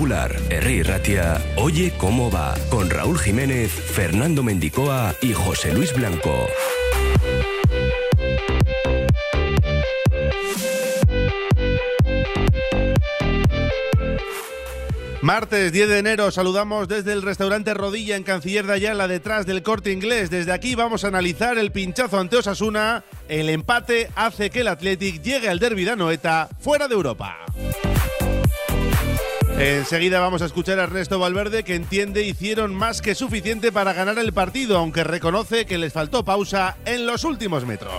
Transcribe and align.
Popular, 0.00 0.34
Herri 0.48 0.82
Ratia, 0.82 1.38
Oye 1.56 1.92
cómo 1.98 2.30
va, 2.30 2.54
con 2.70 2.88
Raúl 2.88 3.18
Jiménez, 3.18 3.70
Fernando 3.70 4.42
Mendicoa 4.42 5.14
y 5.20 5.34
José 5.34 5.74
Luis 5.74 5.92
Blanco. 5.92 6.46
Martes 15.20 15.70
10 15.70 15.88
de 15.90 15.98
enero 15.98 16.30
saludamos 16.30 16.88
desde 16.88 17.12
el 17.12 17.20
restaurante 17.20 17.74
Rodilla 17.74 18.16
en 18.16 18.22
Canciller 18.22 18.66
de 18.66 18.72
Ayala 18.72 19.06
detrás 19.06 19.44
del 19.44 19.62
corte 19.62 19.92
inglés. 19.92 20.30
Desde 20.30 20.52
aquí 20.52 20.74
vamos 20.74 21.04
a 21.04 21.08
analizar 21.08 21.58
el 21.58 21.72
pinchazo 21.72 22.18
ante 22.18 22.38
Osasuna. 22.38 23.04
El 23.28 23.50
empate 23.50 24.08
hace 24.16 24.48
que 24.48 24.60
el 24.60 24.68
Athletic 24.68 25.20
llegue 25.20 25.50
al 25.50 25.58
derbi 25.58 25.84
de 25.84 25.90
Anoeta 25.90 26.48
fuera 26.58 26.88
de 26.88 26.94
Europa. 26.94 27.36
Enseguida 29.60 30.20
vamos 30.20 30.40
a 30.40 30.46
escuchar 30.46 30.80
a 30.80 30.84
Ernesto 30.84 31.18
Valverde 31.18 31.64
que 31.64 31.74
entiende 31.74 32.22
hicieron 32.22 32.74
más 32.74 33.02
que 33.02 33.14
suficiente 33.14 33.70
para 33.70 33.92
ganar 33.92 34.18
el 34.18 34.32
partido, 34.32 34.78
aunque 34.78 35.04
reconoce 35.04 35.66
que 35.66 35.76
les 35.76 35.92
faltó 35.92 36.24
pausa 36.24 36.78
en 36.86 37.04
los 37.04 37.24
últimos 37.24 37.66
metros. 37.66 37.92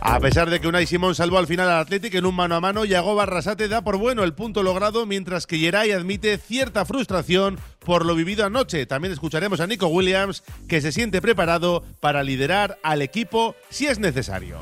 A 0.00 0.18
pesar 0.18 0.50
de 0.50 0.58
que 0.58 0.66
Unai 0.66 0.86
Simón 0.86 1.14
salvó 1.14 1.38
al 1.38 1.46
final 1.46 1.68
al 1.68 1.78
Athletic 1.78 2.14
en 2.14 2.26
un 2.26 2.34
mano 2.34 2.56
a 2.56 2.60
mano, 2.60 2.84
Yago 2.84 3.14
Barrasate 3.14 3.68
da 3.68 3.82
por 3.82 3.96
bueno 3.96 4.24
el 4.24 4.34
punto 4.34 4.64
logrado, 4.64 5.06
mientras 5.06 5.46
que 5.46 5.58
Geray 5.58 5.92
admite 5.92 6.36
cierta 6.38 6.84
frustración 6.84 7.56
por 7.78 8.04
lo 8.04 8.16
vivido 8.16 8.44
anoche. 8.44 8.86
También 8.86 9.12
escucharemos 9.12 9.60
a 9.60 9.68
Nico 9.68 9.86
Williams, 9.86 10.42
que 10.68 10.80
se 10.80 10.90
siente 10.90 11.22
preparado 11.22 11.84
para 12.00 12.24
liderar 12.24 12.76
al 12.82 13.02
equipo 13.02 13.54
si 13.70 13.86
es 13.86 14.00
necesario. 14.00 14.58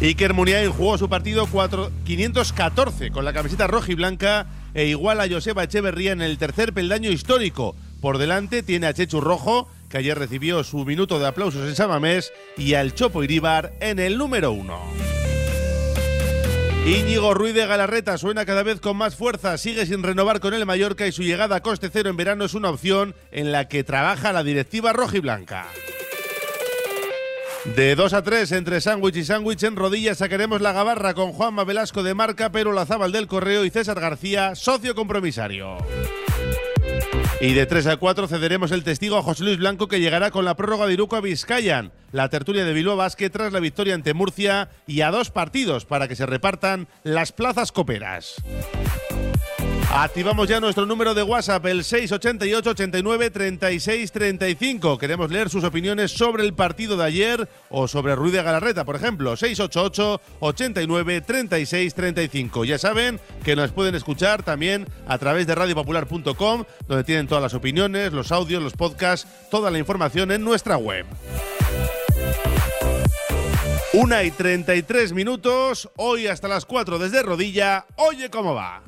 Iker 0.00 0.32
Muniain 0.32 0.70
jugó 0.70 0.96
su 0.96 1.08
partido 1.08 1.48
4, 1.50 1.90
514 2.04 3.10
con 3.10 3.24
la 3.24 3.32
camiseta 3.32 3.66
roja 3.66 3.90
y 3.90 3.96
blanca 3.96 4.46
e 4.72 4.86
igual 4.86 5.20
a 5.20 5.28
Joseba 5.28 5.64
Echeverría 5.64 6.12
en 6.12 6.22
el 6.22 6.38
tercer 6.38 6.72
peldaño 6.72 7.10
histórico. 7.10 7.74
Por 8.00 8.18
delante 8.18 8.62
tiene 8.62 8.86
a 8.86 8.94
Chechu 8.94 9.20
Rojo, 9.20 9.68
que 9.88 9.98
ayer 9.98 10.16
recibió 10.16 10.62
su 10.62 10.84
minuto 10.84 11.18
de 11.18 11.26
aplausos 11.26 11.68
en 11.68 11.74
Samamés, 11.74 12.32
y 12.56 12.74
al 12.74 12.94
Chopo 12.94 13.24
Iríbar 13.24 13.72
en 13.80 13.98
el 13.98 14.18
número 14.18 14.52
uno. 14.52 14.78
Íñigo 16.86 17.34
Ruiz 17.34 17.54
de 17.54 17.66
Galarreta 17.66 18.18
suena 18.18 18.46
cada 18.46 18.62
vez 18.62 18.80
con 18.80 18.96
más 18.96 19.16
fuerza, 19.16 19.58
sigue 19.58 19.84
sin 19.84 20.04
renovar 20.04 20.38
con 20.38 20.54
el 20.54 20.64
Mallorca 20.64 21.08
y 21.08 21.12
su 21.12 21.22
llegada 21.22 21.56
a 21.56 21.60
coste 21.60 21.90
cero 21.92 22.08
en 22.08 22.16
verano 22.16 22.44
es 22.44 22.54
una 22.54 22.70
opción 22.70 23.16
en 23.32 23.50
la 23.50 23.66
que 23.66 23.82
trabaja 23.82 24.32
la 24.32 24.44
directiva 24.44 24.92
roja 24.92 25.16
y 25.16 25.20
blanca. 25.20 25.66
De 27.76 27.94
2 27.94 28.12
a 28.12 28.22
3 28.22 28.52
entre 28.52 28.80
sándwich 28.80 29.16
y 29.16 29.24
sándwich 29.24 29.62
en 29.62 29.76
rodillas 29.76 30.18
sacaremos 30.18 30.60
la 30.60 30.72
gabarra 30.72 31.14
con 31.14 31.32
Juanma 31.32 31.64
Velasco 31.64 32.02
de 32.02 32.14
Marca, 32.14 32.50
Pero 32.50 32.72
Lazábal 32.72 33.12
del 33.12 33.26
Correo 33.26 33.64
y 33.64 33.70
César 33.70 34.00
García, 34.00 34.54
socio 34.54 34.94
compromisario. 34.94 35.78
Y 37.40 37.52
de 37.52 37.66
3 37.66 37.86
a 37.86 37.96
4 37.96 38.26
cederemos 38.26 38.72
el 38.72 38.82
testigo 38.82 39.16
a 39.16 39.22
José 39.22 39.44
Luis 39.44 39.58
Blanco 39.58 39.86
que 39.86 40.00
llegará 40.00 40.32
con 40.32 40.44
la 40.44 40.56
prórroga 40.56 40.86
de 40.86 40.94
Iruko 40.94 41.14
a 41.14 41.20
Vizcayan, 41.20 41.92
la 42.10 42.28
tertulia 42.28 42.64
de 42.64 42.72
Bilbao 42.72 42.96
Basket 42.96 43.30
tras 43.30 43.52
la 43.52 43.60
victoria 43.60 43.94
ante 43.94 44.12
Murcia 44.12 44.70
y 44.88 45.02
a 45.02 45.12
dos 45.12 45.30
partidos 45.30 45.84
para 45.84 46.08
que 46.08 46.16
se 46.16 46.26
repartan 46.26 46.88
las 47.04 47.30
plazas 47.30 47.70
coperas. 47.70 48.42
Activamos 49.90 50.46
ya 50.46 50.60
nuestro 50.60 50.84
número 50.84 51.14
de 51.14 51.22
WhatsApp, 51.22 51.64
el 51.64 51.82
688 51.82 52.70
89 52.70 53.30
36 53.30 54.12
35. 54.12 54.98
Queremos 54.98 55.30
leer 55.30 55.48
sus 55.48 55.64
opiniones 55.64 56.12
sobre 56.12 56.44
el 56.44 56.52
partido 56.52 56.98
de 56.98 57.04
ayer 57.04 57.48
o 57.70 57.88
sobre 57.88 58.14
Ruiz 58.14 58.34
de 58.34 58.42
Galarreta, 58.42 58.84
por 58.84 58.96
ejemplo. 58.96 59.34
688 59.34 60.20
89 60.40 61.22
36 61.22 61.94
35. 61.94 62.66
Ya 62.66 62.76
saben 62.76 63.18
que 63.42 63.56
nos 63.56 63.72
pueden 63.72 63.94
escuchar 63.94 64.42
también 64.42 64.86
a 65.06 65.16
través 65.16 65.46
de 65.46 65.54
radiopopular.com, 65.54 66.64
donde 66.86 67.04
tienen 67.04 67.26
todas 67.26 67.42
las 67.42 67.54
opiniones, 67.54 68.12
los 68.12 68.30
audios, 68.30 68.62
los 68.62 68.74
podcasts, 68.74 69.26
toda 69.50 69.70
la 69.70 69.78
información 69.78 70.30
en 70.32 70.44
nuestra 70.44 70.76
web. 70.76 71.06
Una 73.94 74.22
y 74.22 74.30
33 74.30 75.14
minutos, 75.14 75.88
hoy 75.96 76.26
hasta 76.26 76.46
las 76.46 76.66
4 76.66 76.98
desde 76.98 77.22
Rodilla. 77.22 77.86
Oye 77.96 78.28
cómo 78.28 78.54
va. 78.54 78.87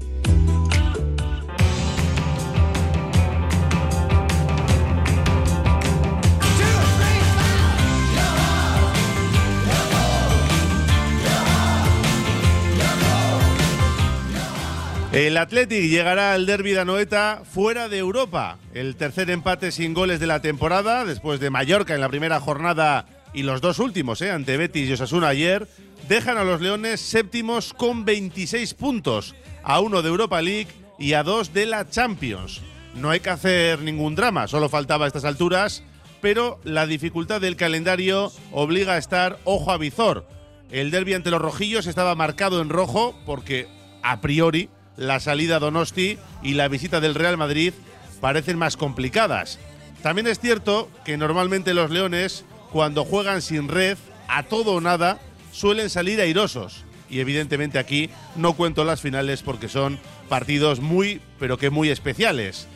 El 15.11 15.35
Athletic 15.35 15.89
llegará 15.89 16.33
al 16.33 16.45
derby 16.45 16.71
de 16.71 16.79
Anoeta 16.79 17.41
fuera 17.43 17.89
de 17.89 17.97
Europa. 17.97 18.57
El 18.73 18.95
tercer 18.95 19.29
empate 19.29 19.73
sin 19.73 19.93
goles 19.93 20.21
de 20.21 20.27
la 20.27 20.41
temporada, 20.41 21.03
después 21.03 21.41
de 21.41 21.49
Mallorca 21.49 21.93
en 21.93 21.99
la 21.99 22.07
primera 22.07 22.39
jornada 22.39 23.05
y 23.33 23.43
los 23.43 23.59
dos 23.59 23.79
últimos, 23.79 24.21
eh, 24.21 24.31
ante 24.31 24.55
Betis 24.55 24.87
y 24.89 24.93
Osasuna 24.93 25.27
ayer, 25.27 25.67
dejan 26.07 26.37
a 26.37 26.45
los 26.45 26.61
Leones 26.61 27.01
séptimos 27.01 27.73
con 27.73 28.05
26 28.05 28.73
puntos, 28.75 29.35
a 29.63 29.81
uno 29.81 30.01
de 30.01 30.07
Europa 30.07 30.41
League 30.41 30.69
y 30.97 31.11
a 31.11 31.23
dos 31.23 31.53
de 31.53 31.65
la 31.65 31.89
Champions. 31.89 32.61
No 32.95 33.09
hay 33.09 33.19
que 33.19 33.31
hacer 33.31 33.79
ningún 33.81 34.15
drama, 34.15 34.47
solo 34.47 34.69
faltaba 34.69 35.03
a 35.03 35.07
estas 35.07 35.25
alturas, 35.25 35.83
pero 36.21 36.57
la 36.63 36.87
dificultad 36.87 37.41
del 37.41 37.57
calendario 37.57 38.31
obliga 38.53 38.93
a 38.93 38.97
estar 38.97 39.39
ojo 39.43 39.71
a 39.71 39.77
visor. 39.77 40.25
El 40.71 40.89
derby 40.89 41.15
ante 41.15 41.31
los 41.31 41.41
rojillos 41.41 41.85
estaba 41.85 42.15
marcado 42.15 42.61
en 42.61 42.69
rojo 42.69 43.13
porque, 43.25 43.67
a 44.03 44.21
priori, 44.21 44.69
la 44.97 45.19
salida 45.19 45.57
a 45.57 45.59
Donosti 45.59 46.17
y 46.43 46.53
la 46.53 46.67
visita 46.67 46.99
del 46.99 47.15
Real 47.15 47.37
Madrid 47.37 47.73
parecen 48.19 48.57
más 48.57 48.77
complicadas. 48.77 49.59
También 50.03 50.27
es 50.27 50.39
cierto 50.39 50.89
que 51.05 51.17
normalmente 51.17 51.73
los 51.73 51.91
Leones, 51.91 52.45
cuando 52.71 53.05
juegan 53.05 53.41
sin 53.41 53.67
red, 53.67 53.97
a 54.27 54.43
todo 54.43 54.73
o 54.73 54.81
nada, 54.81 55.19
suelen 55.51 55.89
salir 55.89 56.21
airosos. 56.21 56.85
Y 57.09 57.19
evidentemente 57.19 57.77
aquí 57.77 58.09
no 58.35 58.53
cuento 58.53 58.85
las 58.85 59.01
finales 59.01 59.41
porque 59.41 59.67
son 59.67 59.99
partidos 60.29 60.79
muy, 60.79 61.21
pero 61.39 61.57
que 61.57 61.69
muy 61.69 61.89
especiales. 61.89 62.67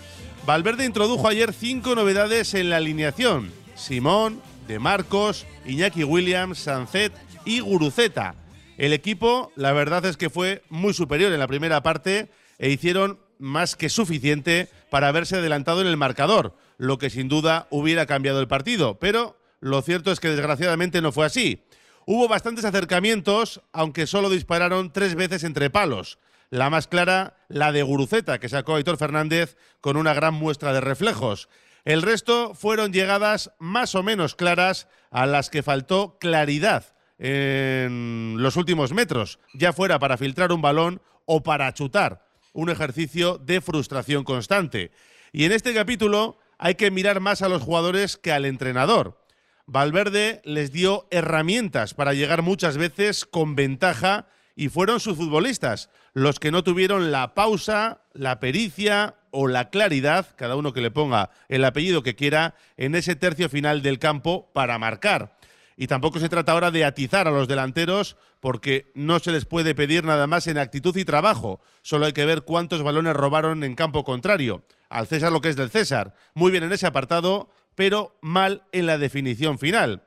Valverde 0.46 0.86
introdujo 0.86 1.28
ayer 1.28 1.54
cinco 1.54 1.96
novedades 1.96 2.54
en 2.54 2.70
la 2.70 2.78
alineación. 2.78 3.52
Simón, 3.76 4.42
De 4.68 4.80
Marcos, 4.80 5.46
Iñaki 5.66 6.04
Williams, 6.04 6.60
Sancet 6.60 7.14
y 7.46 7.62
Guruceta. 7.62 8.36
El 8.78 8.92
equipo, 8.92 9.52
la 9.56 9.72
verdad 9.72 10.06
es 10.06 10.18
que 10.18 10.30
fue 10.30 10.62
muy 10.70 10.94
superior 10.94 11.32
en 11.32 11.40
la 11.40 11.48
primera 11.48 11.82
parte 11.82 12.30
e 12.58 12.70
hicieron 12.70 13.20
más 13.40 13.76
que 13.76 13.90
suficiente 13.90 14.70
para 14.90 15.08
haberse 15.08 15.38
adelantado 15.38 15.82
en 15.82 15.88
el 15.88 15.98
marcador, 15.98 16.56
lo 16.78 16.98
que 16.98 17.10
sin 17.10 17.30
duda 17.30 17.68
hubiera 17.70 18.06
cambiado 18.06 18.40
el 18.42 18.48
partido. 18.48 19.00
Pero 19.00 19.38
lo 19.62 19.82
cierto 19.82 20.12
es 20.12 20.20
que 20.20 20.30
desgraciadamente 20.30 21.02
no 21.02 21.12
fue 21.12 21.26
así. 21.26 21.64
Hubo 22.06 22.28
bastantes 22.28 22.66
acercamientos, 22.66 23.62
aunque 23.72 24.08
solo 24.08 24.30
dispararon 24.30 24.92
tres 24.92 25.16
veces 25.16 25.44
entre 25.44 25.70
palos. 25.70 26.20
La 26.50 26.70
más 26.70 26.88
clara, 26.88 27.38
la 27.48 27.72
de 27.72 27.82
Guruceta, 27.82 28.40
que 28.40 28.50
sacó 28.50 28.74
a 28.74 28.78
Aitor 28.78 28.98
Fernández 28.98 29.58
con 29.82 29.98
una 29.98 30.14
gran 30.14 30.34
muestra 30.34 30.74
de 30.74 30.82
reflejos. 30.82 31.50
El 31.84 32.02
resto 32.02 32.54
fueron 32.54 32.94
llegadas 32.94 33.52
más 33.58 33.96
o 33.96 34.04
menos 34.04 34.36
claras 34.36 34.88
a 35.12 35.26
las 35.26 35.50
que 35.50 35.64
faltó 35.64 36.18
claridad 36.20 36.95
en 37.18 38.36
los 38.40 38.58
últimos 38.58 38.94
metros, 38.94 39.40
ya 39.54 39.74
fuera 39.74 40.00
para 40.00 40.18
filtrar 40.18 40.52
un 40.52 40.62
balón 40.62 41.02
o 41.26 41.44
para 41.44 41.74
chutar. 41.74 42.26
Un 42.54 42.70
ejercicio 42.70 43.38
de 43.38 43.62
frustración 43.62 44.24
constante. 44.24 44.92
Y 45.32 45.46
en 45.46 45.52
este 45.52 45.74
capítulo 45.74 46.38
hay 46.58 46.76
que 46.76 46.92
mirar 46.92 47.20
más 47.20 47.42
a 47.42 47.50
los 47.50 47.62
jugadores 47.62 48.18
que 48.18 48.32
al 48.32 48.46
entrenador. 48.46 49.22
Valverde 49.68 50.42
les 50.46 50.72
dio 50.72 51.08
herramientas 51.12 51.94
para 51.94 52.14
llegar 52.14 52.42
muchas 52.44 52.78
veces 52.78 53.26
con 53.26 53.56
ventaja 53.56 54.28
y 54.56 54.70
fueron 54.70 55.00
sus 55.00 55.18
futbolistas 55.18 55.90
los 56.14 56.40
que 56.40 56.52
no 56.52 56.64
tuvieron 56.64 57.12
la 57.12 57.34
pausa, 57.34 58.02
la 58.14 58.40
pericia 58.40 59.16
o 59.32 59.48
la 59.48 59.70
claridad, 59.70 60.28
cada 60.38 60.56
uno 60.56 60.72
que 60.72 60.80
le 60.80 60.92
ponga 60.92 61.30
el 61.50 61.66
apellido 61.66 62.04
que 62.04 62.16
quiera, 62.16 62.56
en 62.78 62.96
ese 62.96 63.18
tercio 63.18 63.50
final 63.50 63.82
del 63.82 64.00
campo 64.00 64.50
para 64.54 64.80
marcar. 64.80 65.35
Y 65.78 65.88
tampoco 65.88 66.20
se 66.20 66.30
trata 66.30 66.54
ahora 66.54 66.72
de 66.72 66.86
atizar 66.86 67.28
a 67.28 67.32
los 67.32 67.48
delanteros 67.48 68.16
porque 68.40 68.92
no 68.96 69.20
se 69.20 69.32
les 69.32 69.46
puede 69.46 69.76
pedir 69.76 70.06
nada 70.06 70.26
más 70.28 70.48
en 70.48 70.58
actitud 70.58 70.96
y 70.96 71.04
trabajo. 71.04 71.60
Solo 71.82 72.06
hay 72.06 72.14
que 72.14 72.26
ver 72.26 72.44
cuántos 72.44 72.82
balones 72.82 73.14
robaron 73.14 73.64
en 73.64 73.76
campo 73.76 74.04
contrario. 74.04 74.64
Al 74.90 75.08
César 75.08 75.32
lo 75.32 75.42
que 75.42 75.50
es 75.50 75.56
del 75.56 75.72
César. 75.72 76.14
Muy 76.34 76.52
bien 76.52 76.64
en 76.64 76.72
ese 76.72 76.88
apartado, 76.88 77.50
pero 77.76 78.18
mal 78.22 78.64
en 78.72 78.86
la 78.86 78.98
definición 78.98 79.60
final. 79.60 80.04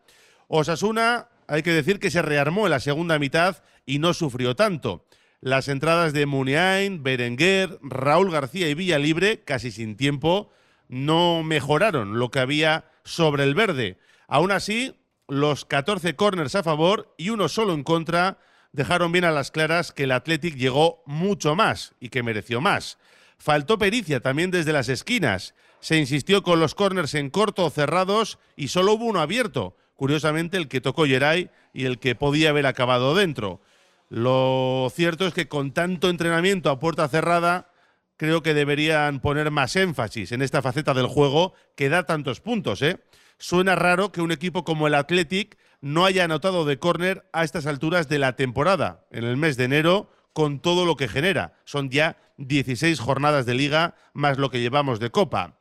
Osasuna, 0.46 1.28
hay 1.46 1.62
que 1.62 1.72
decir 1.72 1.98
que 1.98 2.10
se 2.10 2.22
rearmó 2.22 2.66
en 2.66 2.70
la 2.70 2.80
segunda 2.80 3.18
mitad 3.18 3.58
y 3.84 3.98
no 3.98 4.14
sufrió 4.14 4.56
tanto. 4.56 5.04
Las 5.40 5.68
entradas 5.68 6.12
de 6.12 6.26
Muniain, 6.26 7.02
Berenguer, 7.02 7.78
Raúl 7.82 8.30
García 8.30 8.68
y 8.68 8.74
Villalibre, 8.74 9.44
casi 9.44 9.70
sin 9.70 9.96
tiempo, 9.96 10.50
no 10.88 11.42
mejoraron 11.42 12.18
lo 12.18 12.30
que 12.30 12.40
había 12.40 12.86
sobre 13.04 13.44
el 13.44 13.54
verde. 13.54 13.98
Aún 14.26 14.50
así, 14.50 14.94
los 15.28 15.66
14 15.66 16.16
corners 16.16 16.54
a 16.54 16.62
favor 16.62 17.14
y 17.18 17.28
uno 17.28 17.48
solo 17.48 17.74
en 17.74 17.84
contra 17.84 18.38
dejaron 18.72 19.12
bien 19.12 19.24
a 19.24 19.30
las 19.30 19.50
claras 19.50 19.92
que 19.92 20.04
el 20.04 20.12
Athletic 20.12 20.56
llegó 20.56 21.02
mucho 21.06 21.54
más 21.54 21.94
y 22.00 22.08
que 22.08 22.22
mereció 22.22 22.60
más. 22.60 22.98
Faltó 23.38 23.78
pericia 23.78 24.20
también 24.20 24.50
desde 24.50 24.72
las 24.72 24.88
esquinas. 24.88 25.54
Se 25.80 25.98
insistió 25.98 26.42
con 26.42 26.58
los 26.58 26.74
corners 26.74 27.14
en 27.14 27.30
corto 27.30 27.66
o 27.66 27.70
cerrados 27.70 28.38
y 28.56 28.68
solo 28.68 28.94
hubo 28.94 29.04
uno 29.04 29.20
abierto. 29.20 29.76
Curiosamente, 29.94 30.56
el 30.56 30.68
que 30.68 30.80
tocó 30.80 31.04
Geray 31.04 31.50
y 31.72 31.84
el 31.84 31.98
que 31.98 32.14
podía 32.14 32.50
haber 32.50 32.66
acabado 32.66 33.14
dentro. 33.14 33.60
Lo 34.08 34.90
cierto 34.94 35.26
es 35.26 35.34
que 35.34 35.48
con 35.48 35.72
tanto 35.72 36.08
entrenamiento 36.08 36.70
a 36.70 36.80
puerta 36.80 37.06
cerrada, 37.08 37.70
creo 38.18 38.42
que 38.42 38.52
deberían 38.52 39.20
poner 39.20 39.50
más 39.50 39.76
énfasis 39.76 40.32
en 40.32 40.42
esta 40.42 40.60
faceta 40.60 40.92
del 40.92 41.06
juego 41.06 41.54
que 41.76 41.88
da 41.88 42.04
tantos 42.04 42.40
puntos. 42.40 42.82
¿eh? 42.82 43.00
Suena 43.38 43.76
raro 43.76 44.12
que 44.12 44.20
un 44.20 44.32
equipo 44.32 44.64
como 44.64 44.86
el 44.86 44.94
Athletic 44.94 45.56
no 45.80 46.04
haya 46.04 46.24
anotado 46.24 46.66
de 46.66 46.78
córner 46.78 47.24
a 47.32 47.44
estas 47.44 47.66
alturas 47.66 48.08
de 48.08 48.18
la 48.18 48.34
temporada, 48.34 49.06
en 49.12 49.24
el 49.24 49.36
mes 49.36 49.56
de 49.56 49.64
enero, 49.64 50.10
con 50.32 50.60
todo 50.60 50.84
lo 50.84 50.96
que 50.96 51.08
genera. 51.08 51.54
Son 51.64 51.88
ya 51.90 52.18
16 52.36 52.98
jornadas 53.00 53.46
de 53.46 53.54
liga 53.54 53.94
más 54.12 54.36
lo 54.36 54.50
que 54.50 54.60
llevamos 54.60 55.00
de 55.00 55.10
copa. 55.10 55.58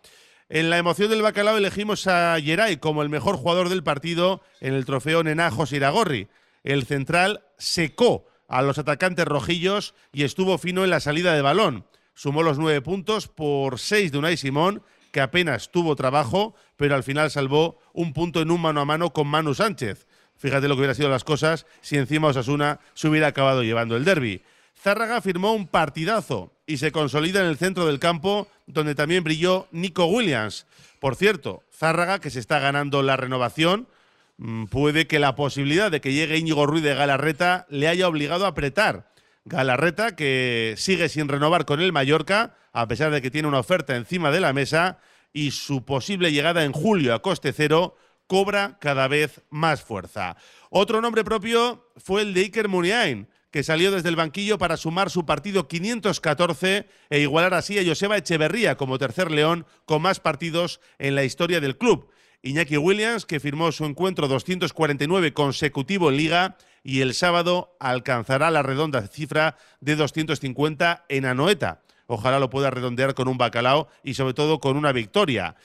En 0.49 0.69
la 0.69 0.77
emoción 0.77 1.09
del 1.09 1.21
bacalao 1.21 1.57
elegimos 1.57 2.07
a 2.07 2.39
Geray 2.41 2.77
como 2.77 3.03
el 3.03 3.09
mejor 3.09 3.35
jugador 3.35 3.69
del 3.69 3.83
partido 3.83 4.41
en 4.61 4.73
el 4.73 4.85
trofeo 4.85 5.23
Nenajos 5.23 5.73
Iragorri. 5.73 6.27
El 6.63 6.85
central 6.85 7.43
secó 7.57 8.25
a 8.47 8.61
los 8.61 8.77
atacantes 8.77 9.25
rojillos 9.25 9.93
y 10.11 10.23
estuvo 10.23 10.57
fino 10.57 10.83
en 10.83 10.89
la 10.89 10.99
salida 10.99 11.33
de 11.33 11.41
balón. 11.41 11.85
Sumó 12.17 12.41
los 12.41 12.57
nueve 12.57 12.81
puntos 12.81 13.27
por 13.27 13.77
seis 13.77 14.11
de 14.11 14.17
Unai 14.17 14.37
Simón, 14.37 14.81
que 15.11 15.21
apenas 15.21 15.69
tuvo 15.71 15.95
trabajo, 15.95 16.55
pero 16.75 16.95
al 16.95 17.03
final 17.03 17.29
salvó 17.29 17.77
un 17.93 18.11
punto 18.11 18.41
en 18.41 18.49
un 18.49 18.59
mano 18.59 18.81
a 18.81 18.85
mano 18.85 19.13
con 19.13 19.27
Manu 19.27 19.53
Sánchez. 19.53 20.07
Fíjate 20.35 20.67
lo 20.67 20.73
que 20.73 20.79
hubieran 20.79 20.95
sido 20.95 21.09
las 21.09 21.23
cosas 21.23 21.67
si 21.81 21.95
encima 21.95 22.29
Osasuna 22.29 22.79
se 22.95 23.07
hubiera 23.07 23.27
acabado 23.27 23.61
llevando 23.61 23.95
el 23.95 24.03
derby. 24.03 24.41
Zárraga 24.75 25.21
firmó 25.21 25.53
un 25.53 25.67
partidazo 25.67 26.51
y 26.65 26.77
se 26.77 26.91
consolida 26.91 27.41
en 27.41 27.47
el 27.47 27.57
centro 27.57 27.85
del 27.85 27.99
campo, 27.99 28.47
donde 28.65 28.95
también 28.95 29.23
brilló 29.23 29.67
Nico 29.71 30.07
Williams. 30.07 30.65
Por 30.99 31.15
cierto, 31.15 31.61
Zárraga, 31.71 32.19
que 32.19 32.31
se 32.31 32.39
está 32.39 32.57
ganando 32.57 33.03
la 33.03 33.15
renovación, 33.15 33.87
Mm, 34.37 34.65
puede 34.65 35.07
que 35.07 35.19
la 35.19 35.35
posibilidad 35.35 35.89
de 35.89 35.99
que 35.99 36.13
llegue 36.13 36.37
Íñigo 36.37 36.65
Ruiz 36.67 36.83
de 36.83 36.93
Galarreta 36.93 37.65
le 37.69 37.87
haya 37.87 38.07
obligado 38.07 38.45
a 38.45 38.49
apretar. 38.49 39.11
Galarreta, 39.47 40.15
que 40.15 40.75
sigue 40.77 41.09
sin 41.09 41.27
renovar 41.27 41.65
con 41.65 41.81
el 41.81 41.93
Mallorca, 41.93 42.55
a 42.73 42.87
pesar 42.87 43.11
de 43.11 43.21
que 43.21 43.31
tiene 43.31 43.47
una 43.47 43.59
oferta 43.59 43.95
encima 43.95 44.31
de 44.31 44.41
la 44.41 44.53
mesa, 44.53 44.99
y 45.33 45.51
su 45.51 45.85
posible 45.85 46.31
llegada 46.31 46.63
en 46.63 46.71
julio 46.71 47.13
a 47.13 47.21
coste 47.21 47.53
cero 47.53 47.95
cobra 48.27 48.77
cada 48.79 49.07
vez 49.07 49.41
más 49.49 49.81
fuerza. 49.81 50.35
Otro 50.69 51.01
nombre 51.01 51.23
propio 51.23 51.89
fue 51.95 52.21
el 52.21 52.33
de 52.33 52.41
Iker 52.41 52.67
Muniain, 52.67 53.29
que 53.51 53.63
salió 53.63 53.91
desde 53.91 54.09
el 54.09 54.17
banquillo 54.17 54.57
para 54.57 54.77
sumar 54.77 55.09
su 55.09 55.25
partido 55.25 55.67
514 55.67 56.87
e 57.09 57.19
igualar 57.19 57.53
así 57.53 57.79
a 57.79 57.85
Joseba 57.85 58.17
Echeverría 58.17 58.75
como 58.75 58.99
tercer 58.99 59.31
león 59.31 59.65
con 59.85 60.01
más 60.01 60.19
partidos 60.19 60.81
en 60.99 61.15
la 61.15 61.23
historia 61.23 61.61
del 61.61 61.77
club. 61.77 62.09
Iñaki 62.47 62.77
Williams, 62.77 63.25
que 63.25 63.41
firmó 63.41 63.73
su 63.73 63.83
encuentro 63.83 64.29
249 64.29 65.33
consecutivo 65.33 66.09
en 66.09 66.17
Liga 66.17 66.57
y 66.81 67.01
el 67.01 67.13
sábado 67.13 67.75
alcanzará 67.79 68.49
la 68.51 68.63
redonda 68.63 69.05
cifra 69.05 69.57
de 69.81 69.97
250 69.97 71.05
en 71.09 71.25
Anoeta. 71.25 71.81
Ojalá 72.05 72.39
lo 72.39 72.49
pueda 72.49 72.69
redondear 72.69 73.15
con 73.15 73.27
un 73.27 73.37
bacalao 73.37 73.89
y 74.01 74.13
sobre 74.13 74.33
todo 74.33 74.59
con 74.59 74.77
una 74.77 74.93
victoria. 74.93 75.55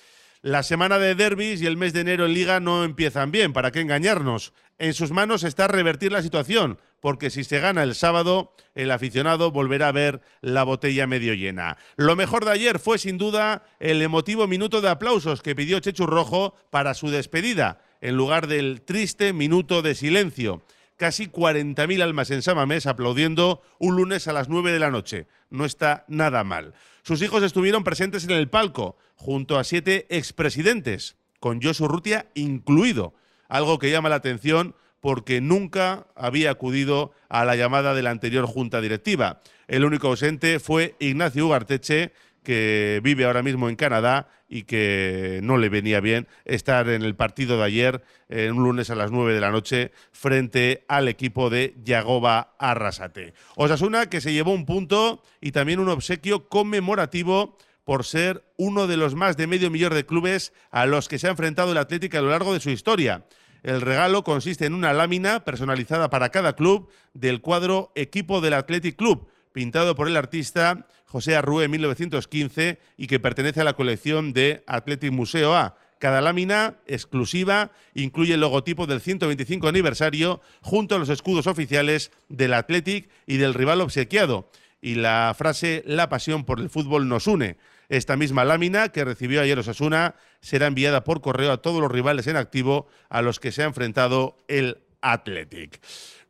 La 0.40 0.64
semana 0.64 0.98
de 0.98 1.14
derbis 1.14 1.62
y 1.62 1.66
el 1.66 1.76
mes 1.76 1.92
de 1.92 2.00
enero 2.00 2.26
en 2.26 2.34
Liga 2.34 2.58
no 2.58 2.82
empiezan 2.82 3.30
bien, 3.30 3.52
¿para 3.52 3.70
qué 3.70 3.80
engañarnos? 3.80 4.52
En 4.78 4.92
sus 4.92 5.12
manos 5.12 5.44
está 5.44 5.68
revertir 5.68 6.10
la 6.10 6.20
situación, 6.20 6.80
porque 7.02 7.30
si 7.30 7.42
se 7.42 7.58
gana 7.58 7.82
el 7.82 7.96
sábado, 7.96 8.54
el 8.76 8.92
aficionado 8.92 9.50
volverá 9.50 9.88
a 9.88 9.92
ver 9.92 10.20
la 10.40 10.62
botella 10.62 11.08
medio 11.08 11.34
llena. 11.34 11.76
Lo 11.96 12.14
mejor 12.14 12.44
de 12.44 12.52
ayer 12.52 12.78
fue 12.78 12.96
sin 12.96 13.18
duda 13.18 13.64
el 13.80 14.00
emotivo 14.00 14.46
minuto 14.46 14.80
de 14.80 14.88
aplausos 14.88 15.42
que 15.42 15.56
pidió 15.56 15.80
Chechu 15.80 16.06
Rojo 16.06 16.54
para 16.70 16.94
su 16.94 17.10
despedida, 17.10 17.82
en 18.00 18.16
lugar 18.16 18.46
del 18.46 18.82
triste 18.82 19.32
minuto 19.32 19.82
de 19.82 19.96
silencio 19.96 20.62
casi 20.96 21.26
40.000 21.26 22.00
almas 22.00 22.30
en 22.30 22.42
Samamés 22.42 22.86
aplaudiendo 22.86 23.62
un 23.80 23.96
lunes 23.96 24.28
a 24.28 24.32
las 24.32 24.48
9 24.48 24.70
de 24.70 24.78
la 24.78 24.92
noche. 24.92 25.26
No 25.50 25.64
está 25.64 26.04
nada 26.06 26.44
mal. 26.44 26.74
Sus 27.02 27.20
hijos 27.22 27.42
estuvieron 27.42 27.82
presentes 27.82 28.22
en 28.22 28.30
el 28.30 28.48
palco, 28.48 28.96
junto 29.16 29.58
a 29.58 29.64
siete 29.64 30.06
expresidentes, 30.10 31.16
con 31.40 31.60
Josu 31.60 31.88
Rutia 31.88 32.26
incluido, 32.34 33.14
algo 33.48 33.80
que 33.80 33.90
llama 33.90 34.10
la 34.10 34.14
atención 34.14 34.76
porque 35.02 35.40
nunca 35.40 36.06
había 36.14 36.52
acudido 36.52 37.10
a 37.28 37.44
la 37.44 37.56
llamada 37.56 37.92
de 37.92 38.02
la 38.02 38.10
anterior 38.10 38.46
junta 38.46 38.80
directiva. 38.80 39.40
El 39.66 39.84
único 39.84 40.06
ausente 40.06 40.60
fue 40.60 40.94
Ignacio 41.00 41.44
Ugarteche, 41.44 42.12
que 42.44 43.00
vive 43.02 43.24
ahora 43.24 43.42
mismo 43.42 43.68
en 43.68 43.74
Canadá 43.74 44.28
y 44.48 44.62
que 44.62 45.40
no 45.42 45.58
le 45.58 45.68
venía 45.68 46.00
bien 46.00 46.28
estar 46.44 46.88
en 46.88 47.02
el 47.02 47.16
partido 47.16 47.58
de 47.58 47.64
ayer, 47.64 48.04
en 48.28 48.52
un 48.52 48.62
lunes 48.62 48.90
a 48.90 48.94
las 48.94 49.10
9 49.10 49.34
de 49.34 49.40
la 49.40 49.50
noche, 49.50 49.90
frente 50.12 50.84
al 50.86 51.08
equipo 51.08 51.50
de 51.50 51.74
Yagoba 51.82 52.54
Arrasate. 52.60 53.34
Osasuna 53.56 54.06
que 54.06 54.20
se 54.20 54.32
llevó 54.32 54.52
un 54.52 54.66
punto 54.66 55.20
y 55.40 55.50
también 55.50 55.80
un 55.80 55.88
obsequio 55.88 56.48
conmemorativo 56.48 57.58
por 57.84 58.04
ser 58.04 58.44
uno 58.56 58.86
de 58.86 58.96
los 58.96 59.16
más 59.16 59.36
de 59.36 59.48
medio 59.48 59.68
millón 59.68 59.94
de 59.94 60.06
clubes 60.06 60.52
a 60.70 60.86
los 60.86 61.08
que 61.08 61.18
se 61.18 61.26
ha 61.26 61.30
enfrentado 61.30 61.72
el 61.72 61.78
Atlético 61.78 62.18
a 62.18 62.22
lo 62.22 62.30
largo 62.30 62.54
de 62.54 62.60
su 62.60 62.70
historia. 62.70 63.24
El 63.62 63.80
regalo 63.80 64.24
consiste 64.24 64.66
en 64.66 64.74
una 64.74 64.92
lámina 64.92 65.44
personalizada 65.44 66.10
para 66.10 66.30
cada 66.30 66.56
club 66.56 66.88
del 67.14 67.40
cuadro 67.40 67.92
Equipo 67.94 68.40
del 68.40 68.54
Athletic 68.54 68.96
Club, 68.96 69.28
pintado 69.52 69.94
por 69.94 70.08
el 70.08 70.16
artista 70.16 70.86
José 71.06 71.36
Arrue 71.36 71.64
en 71.64 71.70
1915 71.70 72.80
y 72.96 73.06
que 73.06 73.20
pertenece 73.20 73.60
a 73.60 73.64
la 73.64 73.74
colección 73.74 74.32
de 74.32 74.64
Athletic 74.66 75.12
Museo 75.12 75.54
A, 75.54 75.76
Cada 75.98 76.20
lámina 76.20 76.78
exclusiva 76.86 77.70
incluye 77.94 78.34
el 78.34 78.40
logotipo 78.40 78.88
del 78.88 79.00
125 79.00 79.68
aniversario 79.68 80.40
junto 80.60 80.96
a 80.96 80.98
los 80.98 81.10
escudos 81.10 81.46
oficiales 81.46 82.10
del 82.28 82.54
Athletic 82.54 83.08
y 83.26 83.36
del 83.36 83.54
rival 83.54 83.80
obsequiado. 83.80 84.50
Y 84.80 84.96
la 84.96 85.32
frase 85.38 85.84
La 85.86 86.08
pasión 86.08 86.44
por 86.44 86.58
el 86.58 86.70
fútbol 86.70 87.08
nos 87.08 87.28
une. 87.28 87.56
Esta 87.92 88.16
misma 88.16 88.46
lámina 88.46 88.88
que 88.88 89.04
recibió 89.04 89.42
ayer 89.42 89.58
Osasuna 89.58 90.14
será 90.40 90.66
enviada 90.66 91.04
por 91.04 91.20
correo 91.20 91.52
a 91.52 91.60
todos 91.60 91.78
los 91.78 91.92
rivales 91.92 92.26
en 92.26 92.36
activo 92.36 92.86
a 93.10 93.20
los 93.20 93.38
que 93.38 93.52
se 93.52 93.62
ha 93.62 93.66
enfrentado 93.66 94.38
el 94.48 94.78
Athletic. 95.02 95.78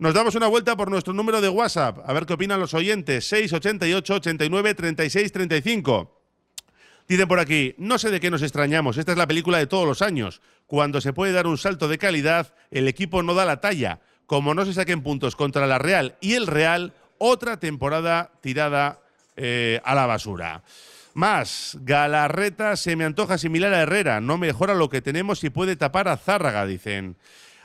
Nos 0.01 0.13
damos 0.13 0.35
una 0.35 0.49
vuelta 0.49 0.77
por 0.77 0.91
nuestro 0.91 1.13
número 1.15 1.41
de 1.41 1.49
WhatsApp, 1.49 2.01
a 2.05 2.13
ver 2.13 2.27
qué 2.27 2.33
opinan 2.33 2.59
los 2.59 2.75
oyentes. 2.75 3.29
688 3.29 4.15
89 4.15 4.75
36 4.75 5.31
35. 5.31 6.21
Dicen 7.07 7.29
por 7.29 7.39
aquí, 7.39 7.77
no 7.79 7.97
sé 7.97 8.11
de 8.11 8.19
qué 8.19 8.29
nos 8.29 8.43
extrañamos, 8.43 8.99
esta 8.99 9.13
es 9.13 9.19
la 9.19 9.29
película 9.29 9.59
de 9.59 9.69
todos 9.69 9.87
los 9.87 10.03
años. 10.03 10.43
Cuando 10.67 11.01
se 11.01 11.13
puede 11.13 11.31
dar 11.31 11.47
un 11.47 11.59
salto 11.59 11.87
de 11.87 11.97
calidad, 11.97 12.55
el 12.73 12.89
equipo 12.89 13.23
no 13.23 13.35
da 13.35 13.45
la 13.45 13.61
talla. 13.61 14.01
Como 14.27 14.53
no 14.55 14.65
se 14.65 14.75
saquen 14.75 15.05
puntos 15.05 15.37
contra 15.37 15.69
la 15.69 15.79
Real 15.79 16.17
y 16.21 16.33
el 16.33 16.49
Real, 16.49 16.93
otra 17.19 17.61
temporada 17.61 18.33
tirada 18.41 18.99
eh, 19.37 19.81
a 19.85 19.95
la 19.95 20.07
basura. 20.07 20.65
Más, 21.15 21.77
Galarreta 21.83 22.77
se 22.77 22.97
me 22.97 23.05
antoja 23.05 23.37
similar 23.39 23.75
a 23.75 23.83
Herrera, 23.83 24.21
no 24.21 24.39
mejora 24.39 24.75
lo 24.75 24.89
que 24.89 25.03
tenemos 25.03 25.45
y 25.45 25.51
puede 25.51 25.77
tapar 25.77 26.09
a 26.09 26.17
Zárraga, 26.17 26.67
dicen. 26.67 27.17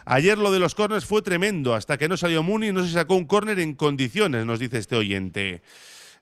Ayer 0.05 0.37
lo 0.37 0.51
de 0.51 0.59
los 0.59 0.75
corners 0.75 1.05
fue 1.05 1.21
tremendo, 1.21 1.75
hasta 1.75 1.97
que 1.97 2.07
no 2.07 2.15
salió 2.15 2.43
Muni 2.43 2.71
no 2.71 2.83
se 2.85 2.93
sacó 2.93 3.15
un 3.15 3.25
córner 3.25 3.59
en 3.59 3.73
condiciones, 3.73 4.45
nos 4.45 4.59
dice 4.59 4.77
este 4.77 4.95
oyente. 4.95 5.61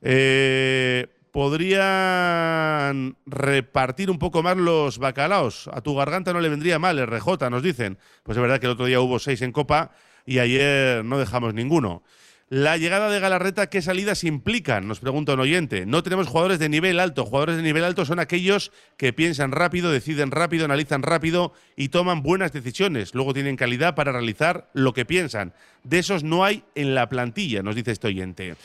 Eh, 0.02 1.08
podrían 1.32 3.18
repartir 3.26 4.10
un 4.10 4.18
poco 4.18 4.42
más 4.42 4.56
los 4.58 5.00
bacalaos. 5.00 5.70
A 5.74 5.82
tu 5.82 5.96
garganta 5.96 6.32
no 6.32 6.40
le 6.40 6.50
vendría 6.50 6.80
mal, 6.80 6.98
RJ, 6.98 7.50
nos 7.50 7.62
dicen. 7.62 7.98
Pues 8.24 8.38
es 8.38 8.42
verdad 8.42 8.60
que 8.60 8.68
el 8.68 8.72
otro 8.72 8.86
día 8.86 9.02
hubo 9.02 9.20
seis 9.20 9.42
en 9.42 9.52
Copa 9.52 9.92
y 10.26 10.40
ayer 10.40 11.04
no 11.04 11.20
dejamos 11.20 11.54
ninguno. 11.54 12.04
La 12.48 12.78
llegada 12.78 13.10
de 13.10 13.20
Galarreta, 13.20 13.72
¿qué 13.72 13.82
salidas 13.82 14.24
implican? 14.24 14.88
Nos 14.88 15.00
pregunta 15.00 15.34
un 15.34 15.40
oyente. 15.40 15.88
No 15.88 16.04
tenemos 16.04 16.28
jugadores 16.28 16.60
de 16.60 16.70
nivel 16.70 17.00
alto. 17.00 17.26
Jugadores 17.26 17.58
de 17.58 17.64
nivel 17.64 17.84
alto 17.84 18.06
son 18.06 18.20
aquellos 18.20 18.72
que 18.98 19.14
piensan 19.14 19.52
rápido, 19.52 19.92
deciden 19.92 20.30
rápido, 20.30 20.66
analizan 20.66 21.02
rápido 21.02 21.54
y 21.76 21.90
toman 21.90 22.22
buenas 22.22 22.54
decisiones. 22.54 23.16
Luego 23.16 23.34
tienen 23.34 23.56
calidad 23.56 23.96
para 23.96 24.12
realizar 24.12 24.70
lo 24.74 24.94
que 24.94 25.06
piensan. 25.06 25.54
De 25.84 25.98
esos 25.98 26.24
no 26.24 26.46
hay 26.46 26.64
en 26.76 26.94
la 26.94 27.10
plantilla, 27.10 27.64
nos 27.64 27.76
dice 27.76 27.92
este 27.92 28.10
oyente. 28.10 28.56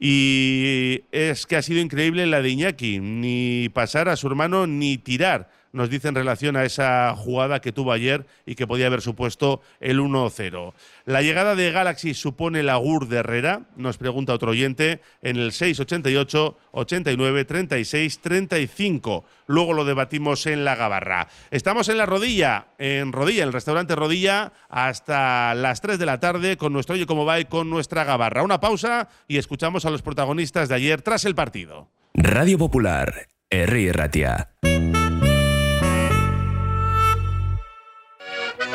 Y 0.00 1.02
es 1.12 1.46
que 1.46 1.56
ha 1.56 1.62
sido 1.62 1.78
increíble 1.78 2.26
la 2.26 2.42
de 2.42 2.48
Iñaki, 2.48 2.98
ni 2.98 3.68
pasar 3.68 4.08
a 4.08 4.16
su 4.16 4.26
hermano 4.26 4.66
ni 4.66 4.98
tirar, 4.98 5.50
nos 5.72 5.90
dice 5.90 6.08
en 6.08 6.14
relación 6.14 6.56
a 6.56 6.64
esa 6.64 7.14
jugada 7.16 7.60
que 7.60 7.72
tuvo 7.72 7.92
ayer 7.92 8.26
y 8.46 8.54
que 8.54 8.66
podía 8.66 8.86
haber 8.86 9.02
supuesto 9.02 9.60
el 9.80 10.00
1-0. 10.00 10.72
La 11.04 11.22
llegada 11.22 11.54
de 11.54 11.70
Galaxy 11.70 12.14
supone 12.14 12.62
la 12.62 12.76
GUR 12.76 13.08
de 13.08 13.18
Herrera, 13.18 13.62
nos 13.76 13.98
pregunta 13.98 14.34
otro 14.34 14.50
oyente, 14.50 15.00
en 15.22 15.36
el 15.36 15.52
688 15.52 16.56
89 16.72 17.44
36 17.44 18.20
35. 18.20 19.24
Luego 19.46 19.72
lo 19.72 19.84
debatimos 19.84 20.46
en 20.46 20.64
la 20.64 20.76
Gabarra. 20.76 21.28
Estamos 21.50 21.88
en 21.88 21.98
la 21.98 22.06
Rodilla, 22.06 22.68
en 22.78 23.12
Rodilla, 23.12 23.44
el 23.44 23.52
restaurante 23.52 23.96
Rodilla, 23.96 24.52
hasta 24.68 25.54
las 25.54 25.80
3 25.80 25.98
de 25.98 26.06
la 26.06 26.20
tarde 26.20 26.56
con 26.56 26.72
nuestro 26.72 26.94
Oye 26.94 27.06
Cómo 27.06 27.24
Va 27.24 27.40
y 27.40 27.44
con 27.44 27.70
nuestra 27.70 28.04
Gabarra. 28.04 28.42
Una 28.42 28.60
pausa 28.60 29.08
y 29.26 29.38
escuchamos 29.38 29.84
a 29.84 29.90
los 29.90 30.02
protagonistas 30.02 30.68
de 30.68 30.74
ayer 30.74 31.02
tras 31.02 31.24
el 31.24 31.34
partido. 31.34 31.88
Radio 32.14 32.58
Popular, 32.58 33.28
R. 33.50 33.92
Ratia. 33.92 34.50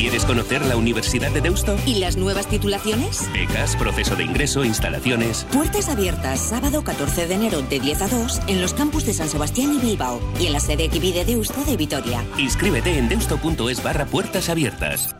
¿Quieres 0.00 0.24
conocer 0.24 0.64
la 0.64 0.76
Universidad 0.76 1.30
de 1.30 1.42
Deusto? 1.42 1.76
¿Y 1.84 1.96
las 1.96 2.16
nuevas 2.16 2.46
titulaciones? 2.46 3.30
Becas, 3.34 3.76
proceso 3.76 4.16
de 4.16 4.24
ingreso, 4.24 4.64
instalaciones. 4.64 5.46
Puertas 5.52 5.90
abiertas 5.90 6.40
sábado 6.40 6.82
14 6.82 7.26
de 7.26 7.34
enero 7.34 7.60
de 7.60 7.80
10 7.80 8.00
a 8.00 8.08
2 8.08 8.40
en 8.46 8.62
los 8.62 8.72
campus 8.72 9.04
de 9.04 9.12
San 9.12 9.28
Sebastián 9.28 9.74
y 9.74 9.78
Bilbao 9.78 10.18
y 10.40 10.46
en 10.46 10.54
la 10.54 10.60
sede 10.60 10.84
Equibi 10.84 11.12
de 11.12 11.26
Deusto 11.26 11.62
de 11.66 11.76
Vitoria. 11.76 12.24
Inscríbete 12.38 12.96
en 12.96 13.10
deusto.es 13.10 13.82
barra 13.82 14.06
puertas 14.06 14.48
abiertas. 14.48 15.14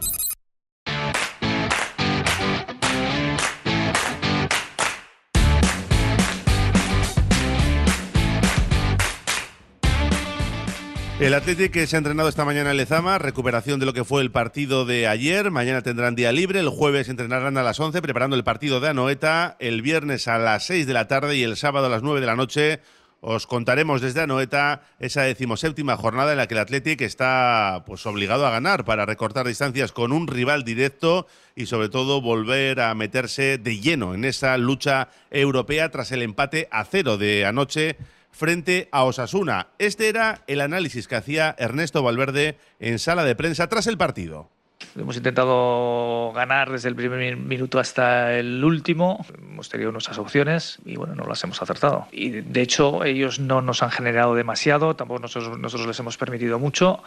El 11.21 11.35
Atlético 11.35 11.87
se 11.87 11.97
ha 11.97 11.99
entrenado 11.99 12.31
esta 12.31 12.47
mañana 12.47 12.71
en 12.71 12.79
Lezama, 12.79 13.19
recuperación 13.19 13.79
de 13.79 13.85
lo 13.85 13.93
que 13.93 14.05
fue 14.05 14.23
el 14.23 14.31
partido 14.31 14.87
de 14.87 15.07
ayer. 15.07 15.51
Mañana 15.51 15.83
tendrán 15.83 16.15
día 16.15 16.33
libre. 16.33 16.61
El 16.61 16.71
jueves 16.71 17.11
entrenarán 17.11 17.59
a 17.59 17.63
las 17.63 17.79
11 17.79 18.01
preparando 18.01 18.37
el 18.37 18.43
partido 18.43 18.81
de 18.81 18.89
Anoeta. 18.89 19.55
El 19.61 19.83
viernes 19.83 20.29
a 20.29 20.39
las 20.39 20.65
6 20.65 20.87
de 20.87 20.95
la 20.95 21.09
tarde 21.09 21.37
y 21.37 21.43
el 21.43 21.59
sábado 21.59 21.87
a 21.87 21.91
las 21.91 22.03
9 22.03 22.21
de 22.21 22.27
la 22.27 22.37
noche 22.37 22.81
os 23.21 23.47
contaremos 23.47 24.01
desde 24.01 24.23
Anoeta 24.23 24.81
esa 24.99 25.21
decimoséptima 25.21 25.99
jornada 25.99 26.33
en 26.33 26.39
la 26.39 26.47
que 26.47 26.55
el 26.55 26.61
Athletic 26.61 27.03
está 27.03 27.83
pues 27.85 28.07
obligado 28.07 28.47
a 28.47 28.51
ganar 28.51 28.87
para 28.87 29.05
recortar 29.05 29.47
distancias 29.47 29.93
con 29.93 30.13
un 30.13 30.27
rival 30.27 30.65
directo 30.65 31.27
y 31.55 31.67
sobre 31.67 31.91
todo 31.91 32.23
volver 32.23 32.81
a 32.81 32.95
meterse 32.95 33.59
de 33.59 33.79
lleno 33.79 34.15
en 34.15 34.25
esa 34.25 34.57
lucha 34.57 35.09
europea 35.31 35.91
tras 35.91 36.13
el 36.13 36.23
empate 36.23 36.67
a 36.71 36.83
cero 36.87 37.19
de 37.19 37.45
anoche 37.45 37.99
frente 38.31 38.89
a 38.93 39.05
Osasuna. 39.05 39.69
Este 39.79 40.09
era 40.09 40.43
el 40.47 40.61
análisis 40.61 41.09
que 41.09 41.17
hacía 41.17 41.55
Ernesto 41.59 42.03
Valverde 42.03 42.59
en 42.79 42.99
sala 42.99 43.25
de 43.25 43.35
prensa 43.35 43.69
tras 43.69 43.87
el 43.87 43.99
partido. 43.99 44.49
Hemos 44.97 45.17
intentado 45.17 46.33
ganar 46.33 46.71
desde 46.71 46.89
el 46.89 46.97
primer 46.97 47.37
minuto 47.37 47.79
hasta 47.79 48.37
el 48.37 48.65
último. 48.65 49.25
Hemos 49.39 49.69
tenido 49.69 49.93
nuestras 49.93 50.19
opciones 50.19 50.79
y 50.85 50.97
bueno, 50.97 51.15
no 51.15 51.27
las 51.27 51.45
hemos 51.45 51.61
acertado. 51.63 52.09
Y 52.11 52.31
de 52.31 52.63
hecho, 52.63 53.05
ellos 53.05 53.39
no 53.39 53.63
nos 53.63 53.83
han 53.83 53.91
generado 53.91 54.35
demasiado, 54.35 54.97
tampoco 54.97 55.21
nosotros, 55.21 55.59
nosotros 55.59 55.87
les 55.87 55.99
hemos 56.01 56.17
permitido 56.17 56.59
mucho. 56.59 57.03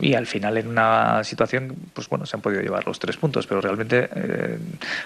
Y 0.00 0.14
al 0.14 0.26
final, 0.26 0.56
en 0.56 0.68
una 0.68 1.24
situación, 1.24 1.76
pues 1.92 2.08
bueno, 2.08 2.26
se 2.26 2.36
han 2.36 2.42
podido 2.42 2.62
llevar 2.62 2.86
los 2.86 2.98
tres 2.98 3.16
puntos, 3.16 3.46
pero 3.46 3.60
realmente 3.60 4.08
eh, 4.14 4.58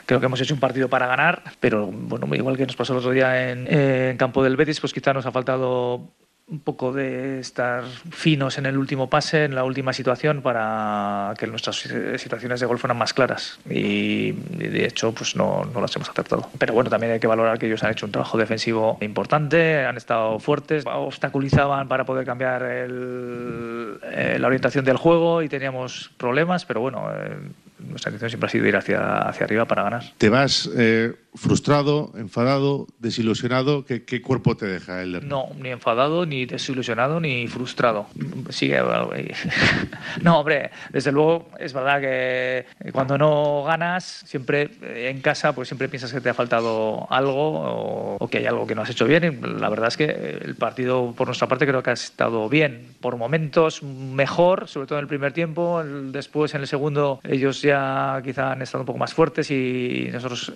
creo 0.04 0.20
que 0.20 0.26
hemos 0.26 0.40
hecho 0.40 0.54
un 0.54 0.60
partido 0.60 0.88
para 0.88 1.06
ganar. 1.06 1.42
Pero 1.60 1.86
bueno, 1.86 2.34
igual 2.34 2.56
que 2.56 2.66
nos 2.66 2.76
pasó 2.76 2.92
el 2.92 2.98
otro 2.98 3.10
día 3.12 3.50
en, 3.50 3.66
en 3.72 4.16
campo 4.16 4.42
del 4.42 4.56
Betis, 4.56 4.80
pues 4.80 4.92
quizá 4.92 5.12
nos 5.12 5.26
ha 5.26 5.32
faltado 5.32 6.08
un 6.48 6.60
poco 6.60 6.92
de 6.92 7.40
estar 7.40 7.84
finos 8.10 8.56
en 8.56 8.66
el 8.66 8.78
último 8.78 9.10
pase, 9.10 9.44
en 9.44 9.56
la 9.56 9.64
última 9.64 9.92
situación, 9.92 10.42
para 10.42 11.34
que 11.38 11.46
nuestras 11.48 11.76
situaciones 12.18 12.60
de 12.60 12.66
gol 12.66 12.78
fueran 12.78 12.98
más 12.98 13.12
claras. 13.12 13.58
Y 13.68 14.30
de 14.32 14.86
hecho, 14.86 15.12
pues 15.12 15.34
no, 15.34 15.64
no 15.64 15.80
las 15.80 15.94
hemos 15.96 16.08
acertado. 16.08 16.48
Pero 16.58 16.72
bueno, 16.72 16.88
también 16.88 17.12
hay 17.12 17.20
que 17.20 17.26
valorar 17.26 17.58
que 17.58 17.66
ellos 17.66 17.82
han 17.82 17.90
hecho 17.90 18.06
un 18.06 18.12
trabajo 18.12 18.38
defensivo 18.38 18.96
importante, 19.00 19.84
han 19.84 19.96
estado 19.96 20.38
fuertes, 20.38 20.84
obstaculizaban 20.86 21.88
para 21.88 22.04
poder 22.04 22.24
cambiar 22.24 22.62
el, 22.62 23.98
eh, 24.04 24.36
la 24.38 24.46
orientación 24.46 24.84
del 24.84 24.98
juego 24.98 25.42
y 25.42 25.48
teníamos 25.48 26.12
problemas, 26.16 26.64
pero 26.64 26.80
bueno. 26.80 27.08
Eh, 27.12 27.36
nuestra 27.78 28.10
intención 28.10 28.30
siempre 28.30 28.46
ha 28.46 28.50
sido 28.50 28.66
ir 28.66 28.76
hacia, 28.76 29.18
hacia 29.18 29.44
arriba 29.44 29.66
para 29.66 29.82
ganar. 29.82 30.02
Te 30.18 30.28
vas 30.28 30.68
eh, 30.76 31.14
frustrado, 31.36 32.12
enfadado, 32.16 32.86
desilusionado? 32.98 33.84
¿Qué, 33.84 34.04
qué 34.04 34.22
cuerpo 34.22 34.56
te 34.56 34.66
deja 34.66 35.02
el 35.02 35.26
No, 35.28 35.48
ni 35.58 35.70
enfadado, 35.70 36.26
ni 36.26 36.46
desilusionado, 36.46 37.20
ni 37.20 37.46
frustrado. 37.46 38.06
Sigue. 38.50 38.76
no, 40.22 40.40
hombre, 40.40 40.70
desde 40.90 41.12
luego 41.12 41.50
es 41.58 41.72
verdad 41.72 42.00
que 42.00 42.90
cuando 42.92 43.18
no 43.18 43.64
ganas, 43.64 44.24
siempre 44.26 44.70
eh, 44.82 45.10
en 45.10 45.20
casa, 45.20 45.54
pues 45.54 45.68
siempre 45.68 45.88
piensas 45.88 46.12
que 46.12 46.20
te 46.20 46.28
ha 46.28 46.34
faltado 46.34 47.06
algo 47.10 48.16
o, 48.18 48.28
que 48.28 48.38
hay 48.38 48.46
algo 48.46 48.66
que 48.66 48.74
no 48.74 48.82
has 48.82 48.90
hecho 48.90 49.06
bien. 49.06 49.40
La 49.60 49.68
verdad 49.68 49.88
es 49.88 49.96
que 49.96 50.04
el 50.04 50.54
partido, 50.54 51.12
por 51.16 51.28
nuestra 51.28 51.48
parte, 51.48 51.66
creo 51.66 51.82
que 51.82 51.90
ha 51.90 51.94
estado 51.94 52.48
bien. 52.48 52.94
Por 53.00 53.16
momentos 53.16 53.82
mejor, 53.82 54.68
sobre 54.68 54.86
todo 54.86 54.98
en 54.98 55.04
el 55.04 55.08
primer 55.08 55.32
tiempo. 55.32 55.82
Después, 55.84 56.54
en 56.54 56.62
el 56.62 56.66
segundo, 56.66 57.20
ellos 57.24 57.62
ya 57.62 58.20
quizá 58.24 58.52
han 58.52 58.62
estado 58.62 58.82
un 58.82 58.86
poco 58.86 58.98
más 58.98 59.14
fuertes 59.14 59.50
y 59.50 60.08
nosotros 60.12 60.52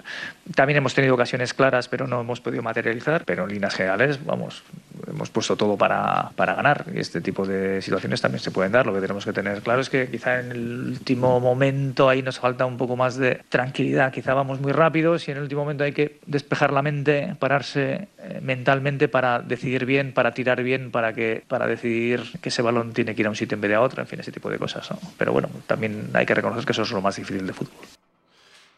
también 0.55 0.70
hemos 0.77 0.95
tenido 0.95 1.15
ocasiones 1.15 1.55
claras, 1.55 1.89
pero 1.89 2.07
no 2.07 2.21
hemos 2.21 2.41
podido 2.41 2.63
materializar. 2.63 3.25
Pero 3.25 3.45
en 3.45 3.51
líneas 3.51 3.75
generales, 3.75 4.25
vamos, 4.25 4.63
hemos 5.09 5.31
puesto 5.31 5.57
todo 5.57 5.77
para, 5.77 6.31
para 6.37 6.55
ganar. 6.55 6.85
Y 6.95 7.01
este 7.01 7.21
tipo 7.21 7.47
de 7.47 7.83
situaciones 7.83 8.21
también 8.21 8.41
se 8.41 8.51
pueden 8.51 8.73
dar. 8.73 8.87
Lo 8.87 8.95
que 8.95 9.01
tenemos 9.01 9.25
que 9.25 9.33
tener 9.33 9.63
claro 9.63 9.81
es 9.81 9.91
que 9.91 10.09
quizá 10.09 10.41
en 10.41 10.53
el 10.53 10.81
último 10.89 11.41
momento 11.41 12.09
ahí 12.09 12.23
nos 12.23 12.39
falta 12.39 12.67
un 12.67 12.77
poco 12.77 12.97
más 12.97 13.17
de 13.17 13.41
tranquilidad. 13.49 14.13
Quizá 14.13 14.35
vamos 14.35 14.61
muy 14.61 14.73
rápidos 14.73 15.27
y 15.29 15.31
en 15.31 15.39
el 15.39 15.45
último 15.45 15.63
momento 15.63 15.85
hay 15.85 15.93
que 15.93 16.19
despejar 16.27 16.73
la 16.73 16.83
mente, 16.83 17.35
pararse 17.39 18.09
eh, 18.19 18.41
mentalmente 18.43 19.09
para 19.09 19.41
decidir 19.41 19.87
bien, 19.87 20.13
para 20.13 20.33
tirar 20.33 20.63
bien, 20.63 20.91
para, 20.91 21.13
que, 21.13 21.43
para 21.49 21.67
decidir 21.67 22.23
que 22.41 22.51
ese 22.51 22.63
balón 22.63 22.93
tiene 22.93 23.15
que 23.15 23.23
ir 23.23 23.27
a 23.27 23.31
un 23.31 23.37
sitio 23.37 23.55
en 23.55 23.61
vez 23.61 23.71
de 23.71 23.75
a 23.75 23.81
otro, 23.81 24.03
en 24.03 24.09
fin, 24.09 24.21
ese 24.21 24.33
tipo 24.33 24.51
de 24.51 24.59
cosas. 24.59 24.89
Pero 25.17 25.33
bueno, 25.33 25.49
también 25.67 26.11
hay 26.15 26.27
que 26.27 26.35
reconocer 26.35 26.65
que 26.65 26.73
eso 26.73 26.83
es 26.83 26.91
lo 26.91 27.01
más 27.01 27.17
difícil 27.17 27.47
de 27.47 27.53
fútbol. 27.53 27.75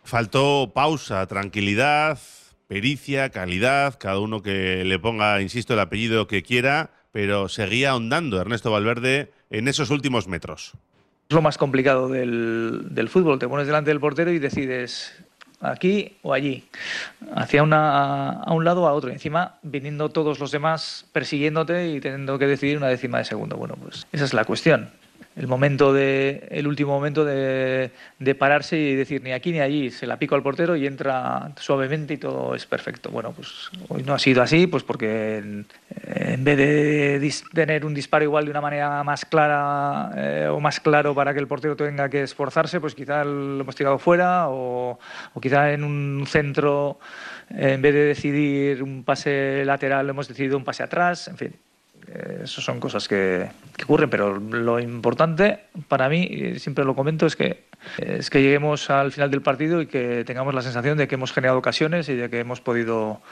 Faltó 0.04 0.72
pausa, 0.74 1.26
tranquilidad, 1.26 2.18
pericia, 2.66 3.30
calidad, 3.30 3.98
cada 3.98 4.18
uno 4.18 4.42
que 4.42 4.84
le 4.84 4.98
ponga, 4.98 5.40
insisto, 5.40 5.74
el 5.74 5.80
apellido 5.80 6.26
que 6.26 6.42
quiera, 6.42 6.90
pero 7.12 7.48
seguía 7.48 7.90
ahondando 7.90 8.40
Ernesto 8.40 8.70
Valverde 8.70 9.30
en 9.50 9.68
esos 9.68 9.90
últimos 9.90 10.26
metros. 10.26 10.72
Es 11.28 11.34
lo 11.34 11.42
más 11.42 11.56
complicado 11.56 12.08
del, 12.08 13.08
fútbol, 13.10 13.38
te 13.38 13.48
pones 13.48 13.66
delante 13.66 13.90
del 13.90 14.00
portero 14.00 14.32
y 14.32 14.38
decides 14.38 15.12
aquí 15.60 16.16
o 16.22 16.32
allí, 16.32 16.64
hacia 17.34 17.62
una, 17.62 18.30
a 18.30 18.52
un 18.52 18.64
lado 18.64 18.82
o 18.82 18.86
a 18.88 18.92
otro, 18.94 19.10
encima 19.10 19.58
viniendo 19.62 20.08
todos 20.08 20.40
los 20.40 20.50
demás 20.50 21.06
persiguiéndote 21.12 21.92
y 21.92 22.00
teniendo 22.00 22.38
que 22.38 22.46
decidir 22.46 22.76
una 22.76 22.88
décima 22.88 23.18
de 23.18 23.24
segundo. 23.24 23.56
Bueno, 23.56 23.76
pues 23.80 24.06
esa 24.12 24.24
es 24.24 24.34
la 24.34 24.44
cuestión 24.44 24.90
el 25.36 25.46
momento 25.46 25.92
de 25.92 26.46
el 26.50 26.66
último 26.66 26.92
momento 26.92 27.24
de, 27.24 27.90
pararse 28.38 28.78
y 28.78 28.94
decir 28.94 29.22
ni 29.22 29.32
aquí 29.32 29.52
ni 29.52 29.60
allí 29.60 29.90
se 29.90 30.06
la 30.06 30.18
pico 30.18 30.34
al 30.34 30.42
portero 30.42 30.76
y 30.76 30.86
entra 30.86 31.52
suavemente 31.56 32.14
y 32.14 32.16
todo 32.18 32.54
es 32.54 32.66
perfecto. 32.66 33.10
Bueno 33.10 33.32
pues 33.32 33.70
hoy 33.88 34.02
no 34.02 34.14
ha 34.14 34.18
sido 34.18 34.42
así 34.42 34.66
pues 34.66 34.82
porque 34.82 35.38
en, 35.38 36.44
vez 36.44 36.56
de 36.56 37.32
tener 37.52 37.86
un 37.86 37.94
disparo 37.94 38.24
igual 38.24 38.44
de 38.44 38.50
una 38.50 38.60
manera 38.60 39.02
más 39.04 39.24
clara 39.24 40.10
eh, 40.16 40.48
o 40.50 40.60
más 40.60 40.80
claro 40.80 41.14
para 41.14 41.32
que 41.32 41.40
el 41.40 41.46
portero 41.46 41.76
tenga 41.76 42.08
que 42.08 42.22
esforzarse 42.22 42.80
pues 42.80 42.94
quizá 42.94 43.24
lo 43.24 43.60
hemos 43.60 43.76
tirado 43.76 43.98
fuera 43.98 44.48
o, 44.48 44.98
quizá 45.40 45.72
en 45.72 45.84
un 45.84 46.24
centro 46.26 46.98
en 47.50 47.80
vez 47.82 47.94
de 47.94 48.04
decidir 48.04 48.82
un 48.82 49.04
pase 49.04 49.64
lateral 49.64 50.08
hemos 50.08 50.28
decidido 50.28 50.56
un 50.56 50.64
pase 50.64 50.82
atrás 50.82 51.28
en 51.28 51.36
fin 51.36 51.71
Esas 52.42 52.64
son 52.64 52.80
cosas 52.80 53.08
que, 53.08 53.50
ocurren, 53.84 54.10
pero 54.10 54.38
lo 54.38 54.80
importante 54.80 55.60
para 55.88 56.08
mí, 56.08 56.58
siempre 56.58 56.84
lo 56.84 56.94
comento, 56.94 57.26
es 57.26 57.36
que, 57.36 57.64
es 57.98 58.28
que 58.28 58.42
lleguemos 58.42 58.90
al 58.90 59.12
final 59.12 59.30
del 59.30 59.42
partido 59.42 59.80
y 59.80 59.86
que 59.86 60.24
tengamos 60.24 60.54
la 60.54 60.62
sensación 60.62 60.98
de 60.98 61.08
que 61.08 61.14
hemos 61.14 61.32
generado 61.32 61.58
ocasiones 61.58 62.08
y 62.08 62.14
de 62.14 62.28
que 62.28 62.40
hemos 62.40 62.60
podido 62.60 63.22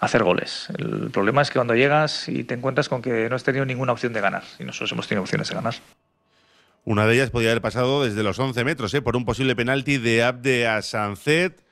hacer 0.00 0.22
goles. 0.22 0.68
El 0.76 1.10
problema 1.10 1.42
es 1.42 1.50
que 1.50 1.58
cuando 1.58 1.74
llegas 1.74 2.28
y 2.28 2.44
te 2.44 2.54
encuentras 2.54 2.88
con 2.88 3.00
que 3.00 3.28
no 3.28 3.36
has 3.36 3.44
tenido 3.44 3.64
ninguna 3.64 3.92
opción 3.92 4.12
de 4.12 4.20
ganar, 4.20 4.42
y 4.58 4.64
nosotros 4.64 4.92
hemos 4.92 5.08
tenido 5.08 5.22
opciones 5.22 5.48
de 5.48 5.54
ganar. 5.54 5.74
Una 6.84 7.06
de 7.06 7.14
ellas 7.14 7.30
podía 7.30 7.50
haber 7.50 7.62
pasado 7.62 8.04
desde 8.04 8.22
los 8.22 8.38
11 8.38 8.62
metros, 8.64 8.94
¿eh? 8.94 9.02
por 9.02 9.16
un 9.16 9.24
posible 9.24 9.56
penalti 9.56 9.98
de 9.98 10.22
Abde 10.22 10.68
a 10.68 10.82
Sancet 10.82 11.65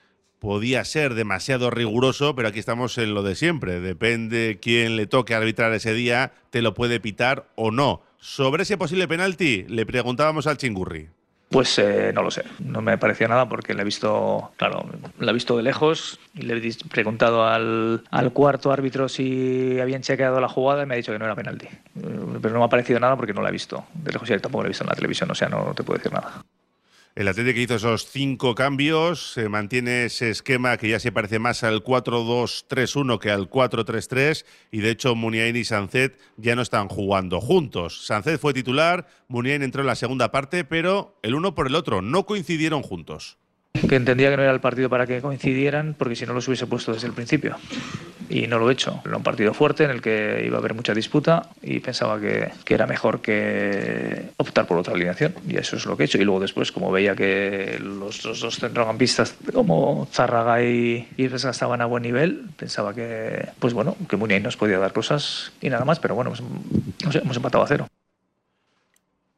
podía 0.45 0.85
ser 0.85 1.15
demasiado 1.15 1.71
riguroso, 1.71 2.37
pero 2.37 2.49
aquí 2.49 2.59
estamos 2.59 2.99
en 2.99 3.15
lo 3.15 3.23
de 3.23 3.35
siempre. 3.35 3.81
Depende 3.81 4.59
quién 4.61 4.95
le 4.95 5.07
toque 5.07 5.35
arbitrar 5.35 5.73
ese 5.73 5.95
día, 5.95 6.33
te 6.51 6.61
lo 6.61 6.75
puede 6.75 7.01
pitar 7.01 7.47
o 7.55 7.71
no. 7.71 8.03
Sobre 8.19 8.65
ese 8.65 8.77
posible 8.77 9.09
penalti, 9.09 9.65
le 9.69 9.87
preguntábamos 9.87 10.47
al 10.47 10.59
Chingurri. 10.59 11.09
Pues 11.49 11.79
eh, 11.79 12.13
no 12.15 12.23
lo 12.23 12.31
sé, 12.31 12.45
no 12.59 12.83
me 12.83 12.99
parecía 12.99 13.27
nada 13.27 13.49
porque 13.49 13.73
le 13.73 13.83
he 13.83 13.85
visto, 13.87 14.51
claro, 14.57 14.85
la 15.19 15.31
he 15.31 15.35
visto 15.35 15.57
de 15.57 15.63
lejos 15.63 16.19
y 16.35 16.43
le 16.43 16.59
he 16.59 16.75
preguntado 16.91 17.47
al, 17.47 18.03
al, 18.11 18.33
cuarto 18.33 18.71
árbitro 18.71 19.09
si 19.09 19.81
habían 19.81 20.03
chequeado 20.03 20.41
la 20.41 20.49
jugada 20.49 20.83
y 20.83 20.87
me 20.87 20.95
ha 20.95 20.97
dicho 20.99 21.13
que 21.13 21.19
no 21.19 21.25
era 21.25 21.37
penalti. 21.37 21.67
Eh, 21.67 22.39
pero 22.43 22.53
no 22.53 22.61
me 22.61 22.67
ha 22.67 22.69
parecido 22.69 23.01
nada 23.01 23.17
porque 23.17 23.33
no 23.33 23.41
la 23.41 23.49
he 23.49 23.53
visto 23.53 23.85
de 23.95 24.13
lejos 24.13 24.29
y 24.29 24.39
tampoco 24.39 24.63
la 24.63 24.67
he 24.67 24.73
visto 24.73 24.85
en 24.85 24.91
la 24.91 24.97
televisión, 24.97 25.31
o 25.31 25.35
sea, 25.35 25.49
no 25.49 25.73
te 25.75 25.85
puedo 25.85 25.97
decir 25.97 26.13
nada. 26.13 26.45
El 27.14 27.29
Atlético 27.29 27.61
hizo 27.61 27.77
esos 27.77 28.11
cinco 28.11 28.57
cambios, 28.57 29.35
se 29.35 29.48
mantiene 29.48 30.07
ese 30.07 30.31
esquema 30.31 30.77
que 30.77 30.88
ya 30.88 30.98
se 30.98 31.12
parece 31.12 31.38
más 31.38 31.62
al 31.62 31.85
4-2-3-1 31.85 33.20
que 33.20 33.31
al 33.31 33.48
4-3-3 33.48 34.44
y 34.72 34.81
de 34.81 34.90
hecho 34.90 35.14
Muniain 35.14 35.55
y 35.55 35.62
Sancet 35.62 36.18
ya 36.37 36.57
no 36.57 36.62
están 36.62 36.88
jugando 36.88 37.40
juntos. 37.40 38.05
Sancet 38.05 38.40
fue 38.40 38.53
titular, 38.53 39.07
Muniain 39.29 39.62
entró 39.62 39.83
en 39.83 39.87
la 39.87 39.94
segunda 39.94 40.33
parte, 40.33 40.64
pero 40.64 41.16
el 41.22 41.37
uno 41.37 41.55
por 41.55 41.68
el 41.68 41.77
otro 41.77 42.03
no 42.03 42.27
coincidieron 42.27 42.83
juntos 42.83 43.38
que 43.89 43.97
entendía 43.97 44.31
que 44.31 44.37
no 44.37 44.43
era 44.43 44.53
el 44.53 44.61
partido 44.61 44.89
para 44.89 45.07
que 45.07 45.21
coincidieran, 45.21 45.95
porque 45.99 46.17
si 46.17 46.27
no 46.27 46.33
los 46.33 46.47
hubiese 46.49 46.67
puesto 46.67 46.93
desde 46.93 47.07
el 47.07 47.13
principio. 47.13 47.57
Y 48.29 48.47
no 48.47 48.59
lo 48.59 48.71
he 48.71 48.73
hecho. 48.73 49.03
Era 49.05 49.17
un 49.17 49.23
partido 49.23 49.53
fuerte 49.53 49.85
en 49.85 49.91
el 49.91 50.01
que 50.01 50.43
iba 50.47 50.57
a 50.57 50.61
haber 50.61 50.75
mucha 50.75 50.95
disputa 50.95 51.51
y 51.63 51.81
pensaba 51.81 52.19
que, 52.19 52.51
que 52.65 52.75
era 52.75 52.87
mejor 52.87 53.21
que 53.21 54.31
optar 54.39 54.67
por 54.67 54.79
otra 54.79 54.95
alineación. 54.95 55.35
Y 55.47 55.57
eso 55.59 55.77
es 55.77 55.85
lo 55.85 55.97
que 55.97 56.05
he 56.05 56.07
hecho. 56.07 56.19
Y 56.19 56.25
luego 56.25 56.41
después, 56.41 56.73
como 56.73 56.91
veía 56.91 57.15
que 57.15 57.79
los, 57.81 58.23
dos 58.23 58.59
centrocampistas 58.59 59.37
como 59.53 60.09
Zárraga 60.11 60.63
y, 60.63 61.07
y 61.17 61.25
estaban 61.27 61.81
a 61.83 61.87
buen 61.87 62.03
nivel, 62.03 62.47
pensaba 62.57 62.95
que, 62.95 63.49
pues 63.59 63.75
bueno, 63.75 63.97
que 64.09 64.17
Muniain 64.17 64.43
nos 64.43 64.57
podía 64.57 64.79
dar 64.79 64.93
cosas 64.93 65.53
y 65.61 65.69
nada 65.69 65.85
más, 65.85 66.01
pero 66.01 66.15
bueno, 66.15 66.33
pues, 66.33 67.15
hemos 67.17 67.37
empatado 67.37 67.65
a 67.65 67.69
cero. 67.69 67.87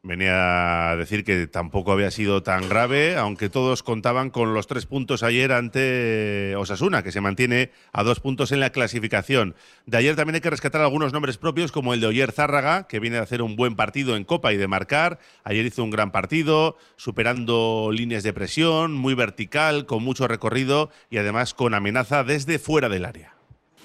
Venía 0.06 0.92
a 0.92 0.96
decir 0.96 1.24
que 1.24 1.48
tampoco 1.48 1.90
había 1.90 2.12
sido 2.12 2.44
tan 2.44 2.68
grave, 2.68 3.16
aunque 3.16 3.48
todos 3.48 3.82
contaban 3.82 4.30
con 4.30 4.54
los 4.54 4.68
tres 4.68 4.86
puntos 4.86 5.24
ayer 5.24 5.50
ante 5.50 6.54
Osasuna, 6.56 7.02
que 7.02 7.10
se 7.10 7.20
mantiene 7.20 7.72
a 7.92 8.04
dos 8.04 8.20
puntos 8.20 8.52
en 8.52 8.60
la 8.60 8.70
clasificación. 8.70 9.56
De 9.84 9.96
ayer 9.96 10.14
también 10.14 10.36
hay 10.36 10.40
que 10.40 10.50
rescatar 10.50 10.80
algunos 10.80 11.12
nombres 11.12 11.38
propios, 11.38 11.72
como 11.72 11.92
el 11.92 12.00
de 12.00 12.06
Oyer 12.06 12.30
Zárraga, 12.30 12.86
que 12.86 13.00
viene 13.00 13.18
a 13.18 13.22
hacer 13.22 13.42
un 13.42 13.56
buen 13.56 13.74
partido 13.74 14.14
en 14.14 14.22
Copa 14.22 14.52
y 14.52 14.56
de 14.56 14.68
marcar. 14.68 15.18
Ayer 15.42 15.66
hizo 15.66 15.82
un 15.82 15.90
gran 15.90 16.12
partido, 16.12 16.76
superando 16.94 17.90
líneas 17.92 18.22
de 18.22 18.32
presión, 18.32 18.92
muy 18.92 19.14
vertical, 19.14 19.86
con 19.86 20.04
mucho 20.04 20.28
recorrido 20.28 20.90
y 21.10 21.18
además 21.18 21.52
con 21.52 21.74
amenaza 21.74 22.22
desde 22.22 22.60
fuera 22.60 22.88
del 22.88 23.06
área. 23.06 23.35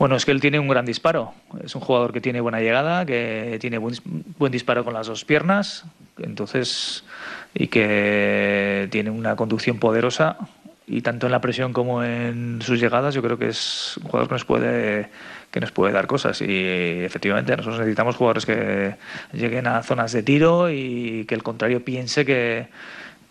Bueno, 0.02 0.16
es 0.16 0.26
que 0.26 0.32
él 0.32 0.42
tiene 0.42 0.58
un 0.58 0.68
gran 0.68 0.84
disparo. 0.84 1.32
Es 1.64 1.76
un 1.76 1.82
jugador 1.82 2.12
que 2.12 2.22
tiene 2.22 2.42
buena 2.42 2.60
llegada, 2.60 3.06
que 3.06 3.60
tiene 3.62 3.78
buen, 3.78 3.94
buen 4.40 4.52
disparo 4.52 4.84
con 4.84 4.96
las 4.96 5.06
dos 5.06 5.26
piernas, 5.26 5.86
entonces 6.18 7.04
y 7.54 7.68
que 7.68 8.88
tiene 8.90 9.12
una 9.12 9.36
conducción 9.36 9.78
poderosa 9.78 10.38
y 10.88 11.04
tanto 11.04 11.28
en 11.28 11.32
la 11.32 11.40
presión 11.40 11.72
como 11.72 12.04
en 12.04 12.64
sus 12.64 12.80
llegadas 12.80 13.14
yo 13.14 13.22
creo 13.22 13.38
que 13.38 13.50
es 13.50 13.98
un 13.98 14.10
jugador 14.10 14.28
que 14.28 14.34
nos 14.34 14.46
puede 14.46 15.10
que 15.52 15.60
nos 15.60 15.72
puede 15.72 15.94
dar 15.94 16.08
cosas 16.08 16.42
y 16.42 17.04
efectivamente 17.04 17.56
nosotros 17.56 17.82
necesitamos 17.82 18.16
jugadores 18.16 18.48
que 18.48 18.96
lleguen 19.34 19.68
a 19.68 19.84
zonas 19.84 20.14
de 20.14 20.24
tiro 20.24 20.72
y 20.72 21.26
que 21.28 21.36
el 21.36 21.44
contrario 21.44 21.86
piense 21.86 22.26
que 22.26 22.70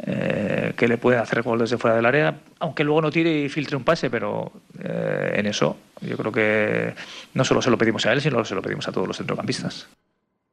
eh, 0.03 0.73
que 0.77 0.89
le 0.89 0.97
puede 0.97 1.19
hacer 1.19 1.43
gol 1.43 1.59
desde 1.59 1.77
fuera 1.77 1.95
del 1.95 2.07
área, 2.07 2.41
aunque 2.59 2.85
luego 2.85 3.03
no 3.03 3.11
tire 3.11 3.43
y 3.43 3.49
filtre 3.51 3.77
un 3.77 3.85
pase, 3.85 4.09
pero 4.09 4.51
eh, 4.83 5.35
en 5.35 5.47
eso 5.47 5.77
yo 6.01 6.17
creo 6.17 6.33
que 6.33 6.95
no 7.35 7.45
solo 7.45 7.61
se 7.61 7.71
lo 7.71 7.77
pedimos 7.77 8.07
a 8.07 8.13
él, 8.13 8.23
sino 8.23 8.43
se 8.45 8.55
lo 8.55 8.63
pedimos 8.63 8.89
a 8.89 8.93
todos 8.93 9.07
los 9.07 9.19
centrocampistas. 9.19 9.89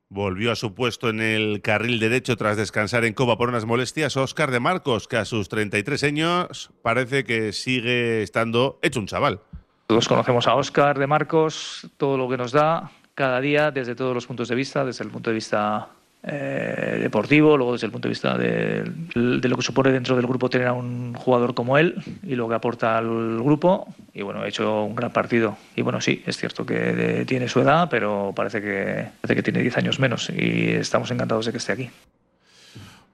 Volvió 0.10 0.52
a 0.52 0.56
su 0.56 0.74
puesto 0.74 1.10
en 1.10 1.22
el 1.22 1.62
carril 1.62 2.00
derecho 2.00 2.36
tras 2.36 2.58
descansar 2.58 3.06
en 3.06 3.14
Copa 3.14 3.38
por 3.38 3.48
unas 3.48 3.66
molestias 3.66 4.18
Oscar 4.18 4.52
de 4.52 4.60
Marcos, 4.60 5.08
que 5.08 5.18
a 5.18 5.26
sus 5.26 5.48
33 5.48 6.04
años 6.04 6.72
parece 6.82 7.24
que 7.24 7.54
sigue 7.54 8.24
estando 8.24 8.80
hecho 8.82 9.00
un 9.00 9.08
chaval. 9.08 9.42
Todos 9.88 10.10
conocemos 10.10 10.48
a 10.48 10.56
Oscar 10.56 11.00
de 11.00 11.08
Marcos, 11.08 11.90
todo 11.96 12.18
lo 12.18 12.28
que 12.28 12.36
nos 12.36 12.52
da 12.52 12.92
cada 13.16 13.40
día 13.40 13.72
desde 13.72 13.96
todos 13.96 14.14
los 14.14 14.28
puntos 14.28 14.50
de 14.50 14.56
vista, 14.56 14.84
desde 14.84 15.06
el 15.06 15.10
punto 15.10 15.30
de 15.30 15.36
vista 15.36 15.90
eh, 16.24 16.98
deportivo, 17.02 17.56
luego 17.56 17.74
desde 17.74 17.86
el 17.86 17.92
punto 17.92 18.08
de 18.08 18.12
vista 18.12 18.38
de, 18.38 18.84
lo 19.16 19.56
que 19.56 19.62
supone 19.62 19.92
dentro 19.92 20.16
del 20.16 20.26
grupo 20.26 20.50
tener 20.50 20.68
a 20.68 20.74
un 20.74 21.14
jugador 21.14 21.54
como 21.54 21.78
él 21.78 21.96
y 22.24 22.36
lo 22.36 22.50
que 22.50 22.56
aporta 22.56 22.98
al 22.98 23.42
grupo. 23.42 23.94
Y 24.14 24.24
bueno, 24.24 24.42
ha 24.42 24.48
hecho 24.48 24.84
un 24.84 24.96
gran 24.96 25.14
partido. 25.14 25.58
Y 25.76 25.84
bueno, 25.84 26.02
sí, 26.02 26.24
es 26.26 26.36
cierto 26.38 26.66
que 26.66 27.24
tiene 27.28 27.48
su 27.48 27.62
edad, 27.62 27.88
pero 27.90 28.34
parece 28.36 28.62
que, 28.62 29.08
parece 29.22 29.36
que 29.36 29.44
tiene 29.44 29.62
10 29.62 29.78
años 29.78 30.00
menos 30.00 30.30
y 30.30 30.72
estamos 30.72 31.12
encantados 31.12 31.46
de 31.46 31.52
que 31.52 31.60
esté 31.60 31.74
aquí. 31.74 31.90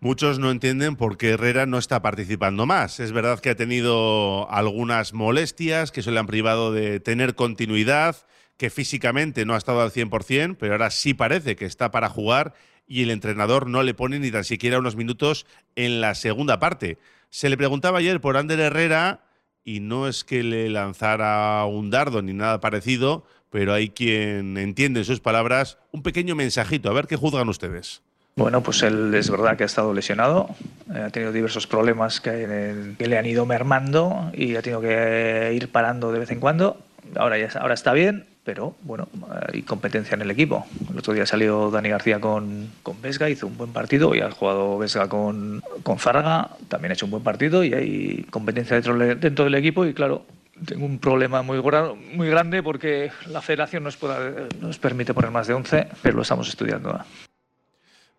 Muchos 0.03 0.37
no 0.37 0.51
entienden 0.51 0.97
por 0.97 1.17
qué 1.17 1.29
Herrera 1.29 1.65
no 1.65 1.77
está 1.77 2.01
participando 2.01 2.65
más. 2.65 2.99
Es 2.99 3.13
verdad 3.13 3.39
que 3.39 3.51
ha 3.51 3.55
tenido 3.55 4.51
algunas 4.51 5.13
molestias 5.13 5.91
que 5.91 6.01
se 6.01 6.11
le 6.11 6.19
han 6.19 6.27
privado 6.27 6.73
de 6.73 6.99
tener 6.99 7.35
continuidad, 7.35 8.17
que 8.57 8.69
físicamente 8.69 9.45
no 9.45 9.53
ha 9.53 9.57
estado 9.57 9.81
al 9.81 9.91
100%, 9.91 10.57
pero 10.59 10.73
ahora 10.73 10.89
sí 10.89 11.13
parece 11.13 11.55
que 11.55 11.65
está 11.65 11.91
para 11.91 12.09
jugar 12.09 12.53
y 12.87 13.03
el 13.03 13.11
entrenador 13.11 13.67
no 13.67 13.83
le 13.83 13.93
pone 13.93 14.19
ni 14.19 14.31
tan 14.31 14.43
siquiera 14.43 14.79
unos 14.79 14.95
minutos 14.95 15.45
en 15.75 16.01
la 16.01 16.15
segunda 16.15 16.59
parte. 16.59 16.97
Se 17.29 17.49
le 17.49 17.57
preguntaba 17.57 17.99
ayer 17.99 18.21
por 18.21 18.37
Ander 18.37 18.59
Herrera 18.59 19.21
y 19.63 19.79
no 19.79 20.07
es 20.07 20.23
que 20.23 20.43
le 20.43 20.69
lanzara 20.69 21.65
un 21.65 21.89
dardo 21.89 22.21
ni 22.21 22.33
nada 22.33 22.59
parecido, 22.59 23.25
pero 23.49 23.73
hay 23.73 23.89
quien 23.89 24.57
entiende 24.57 25.01
en 25.01 25.05
sus 25.05 25.19
palabras 25.19 25.77
un 25.91 26.03
pequeño 26.03 26.35
mensajito. 26.35 26.89
A 26.89 26.93
ver 26.93 27.07
qué 27.07 27.15
juzgan 27.15 27.49
ustedes. 27.49 28.01
Bueno, 28.35 28.61
pues 28.61 28.81
él 28.81 29.13
es 29.13 29.29
verdad 29.29 29.57
que 29.57 29.63
ha 29.63 29.67
estado 29.67 29.93
lesionado, 29.93 30.49
eh, 30.93 31.03
ha 31.05 31.09
tenido 31.11 31.31
diversos 31.31 31.67
problemas 31.67 32.19
que, 32.19 32.95
le 32.97 33.17
han 33.17 33.25
ido 33.27 33.45
mermando 33.45 34.31
y 34.33 34.55
ha 34.55 34.63
tenido 34.63 34.81
que 34.81 35.53
ir 35.55 35.71
parando 35.71 36.11
de 36.11 36.19
vez 36.19 36.31
en 36.31 36.39
cuando. 36.39 36.79
Ahora, 37.15 37.37
ya, 37.37 37.49
ahora 37.59 37.75
está 37.75 37.93
bien, 37.93 38.25
pero 38.43 38.75
bueno, 38.81 39.07
hay 39.51 39.61
competencia 39.61 40.15
en 40.15 40.21
el 40.21 40.31
equipo. 40.31 40.65
El 40.91 40.99
otro 40.99 41.13
día 41.13 41.25
salió 41.25 41.71
Dani 41.71 41.89
García 41.89 42.19
con, 42.19 42.69
con 42.83 43.01
Vesga, 43.01 43.29
hizo 43.29 43.47
un 43.47 43.57
buen 43.57 43.71
partido, 43.71 44.13
y 44.15 44.19
ha 44.19 44.31
jugado 44.31 44.77
Vesga 44.77 45.07
con, 45.07 45.63
con 45.83 45.99
Zárraga, 45.99 46.49
también 46.67 46.91
ha 46.91 46.93
hecho 46.93 47.05
un 47.05 47.11
buen 47.11 47.23
partido 47.23 47.63
y 47.63 47.73
hay 47.73 48.25
competencia 48.29 48.75
dentro, 48.75 48.97
dentro 48.97 49.45
del 49.45 49.55
equipo 49.55 49.85
y 49.85 49.93
claro, 49.93 50.25
tengo 50.65 50.85
un 50.85 50.99
problema 50.99 51.41
muy, 51.41 51.61
muy 52.13 52.29
grande 52.29 52.61
porque 52.61 53.11
la 53.27 53.41
federación 53.41 53.83
nos, 53.83 53.97
nos 54.59 54.77
permite 54.77 55.13
poner 55.13 55.31
más 55.31 55.47
de 55.47 55.53
11, 55.53 55.87
pero 56.01 56.17
lo 56.17 56.21
estamos 56.21 56.47
estudiando. 56.47 56.99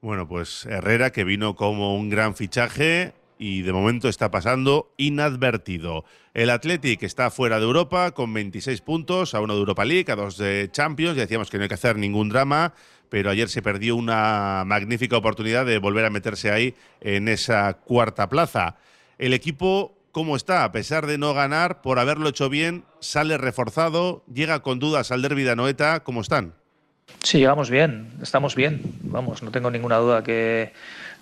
Bueno, 0.00 0.28
pues 0.28 0.66
Herrera, 0.66 1.10
que 1.10 1.24
vino 1.24 1.54
como 1.54 1.96
un 1.96 2.10
gran 2.10 2.34
fichaje 2.34 3.12
y 3.38 3.62
de 3.62 3.72
momento 3.72 4.08
está 4.08 4.30
pasando 4.30 4.92
inadvertido. 4.96 6.04
El 6.34 6.50
Athletic 6.50 7.02
está 7.02 7.30
fuera 7.30 7.58
de 7.58 7.64
Europa 7.64 8.12
con 8.12 8.32
26 8.32 8.80
puntos, 8.80 9.34
a 9.34 9.40
uno 9.40 9.54
de 9.54 9.60
Europa 9.60 9.84
League, 9.84 10.10
a 10.10 10.16
dos 10.16 10.36
de 10.36 10.68
Champions. 10.72 11.16
Ya 11.16 11.22
decíamos 11.22 11.50
que 11.50 11.58
no 11.58 11.62
hay 11.62 11.68
que 11.68 11.74
hacer 11.74 11.96
ningún 11.96 12.28
drama, 12.28 12.74
pero 13.08 13.30
ayer 13.30 13.48
se 13.48 13.62
perdió 13.62 13.96
una 13.96 14.64
magnífica 14.66 15.16
oportunidad 15.16 15.66
de 15.66 15.78
volver 15.78 16.04
a 16.04 16.10
meterse 16.10 16.50
ahí 16.50 16.74
en 17.00 17.28
esa 17.28 17.74
cuarta 17.74 18.28
plaza. 18.28 18.76
El 19.18 19.32
equipo, 19.32 19.96
¿cómo 20.12 20.36
está? 20.36 20.64
A 20.64 20.72
pesar 20.72 21.06
de 21.06 21.18
no 21.18 21.34
ganar, 21.34 21.82
por 21.82 21.98
haberlo 21.98 22.28
hecho 22.28 22.48
bien, 22.48 22.84
sale 23.00 23.38
reforzado, 23.38 24.24
llega 24.32 24.62
con 24.62 24.78
dudas 24.78 25.12
al 25.12 25.22
derbi 25.22 25.42
de 25.42 25.52
Anoeta. 25.52 26.00
¿Cómo 26.00 26.20
están? 26.20 26.54
Sí, 27.22 27.38
llegamos 27.38 27.70
bien, 27.70 28.12
estamos 28.22 28.54
bien. 28.54 28.82
Vamos, 29.02 29.42
no 29.42 29.50
tengo 29.50 29.70
ninguna 29.70 29.96
duda 29.96 30.22
que 30.22 30.72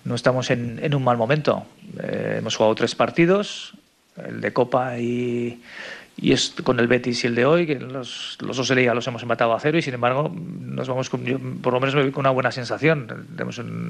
no 0.04 0.14
estamos 0.14 0.50
en, 0.50 0.94
un 0.94 1.04
mal 1.04 1.16
momento. 1.16 1.64
Eh, 2.02 2.36
hemos 2.38 2.56
jugado 2.56 2.74
tres 2.74 2.94
partidos, 2.94 3.74
el 4.16 4.40
de 4.40 4.52
Copa 4.52 4.98
y, 4.98 5.62
y 6.16 6.32
es 6.32 6.54
con 6.62 6.78
el 6.80 6.86
Betis 6.86 7.24
y 7.24 7.26
el 7.26 7.34
de 7.34 7.46
hoy, 7.46 7.66
que 7.66 7.78
los, 7.78 8.36
dos 8.40 8.68
de 8.68 8.74
Liga 8.74 8.94
los 8.94 9.06
hemos 9.06 9.22
empatado 9.22 9.54
a 9.54 9.60
cero 9.60 9.78
y 9.78 9.82
sin 9.82 9.94
embargo 9.94 10.32
nos 10.34 10.88
vamos 10.88 11.08
con, 11.08 11.22
por 11.62 11.72
lo 11.72 11.80
menos 11.80 11.94
me 11.94 12.02
voy 12.02 12.12
con 12.12 12.22
una 12.22 12.30
buena 12.30 12.52
sensación. 12.52 13.26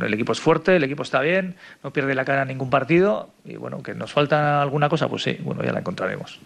El 0.02 0.14
equipo 0.14 0.32
es 0.32 0.40
fuerte, 0.40 0.76
el 0.76 0.84
equipo 0.84 1.02
está 1.02 1.20
bien, 1.20 1.56
no 1.82 1.92
pierde 1.92 2.14
la 2.14 2.24
cara 2.24 2.42
en 2.42 2.48
ningún 2.48 2.70
partido 2.70 3.30
y 3.44 3.56
bueno, 3.56 3.82
que 3.82 3.94
nos 3.94 4.12
falta 4.12 4.62
alguna 4.62 4.88
cosa, 4.88 5.08
pues 5.08 5.22
sí, 5.22 5.38
bueno, 5.42 5.62
ya 5.64 5.72
la 5.72 5.80
encontraremos. 5.80 6.38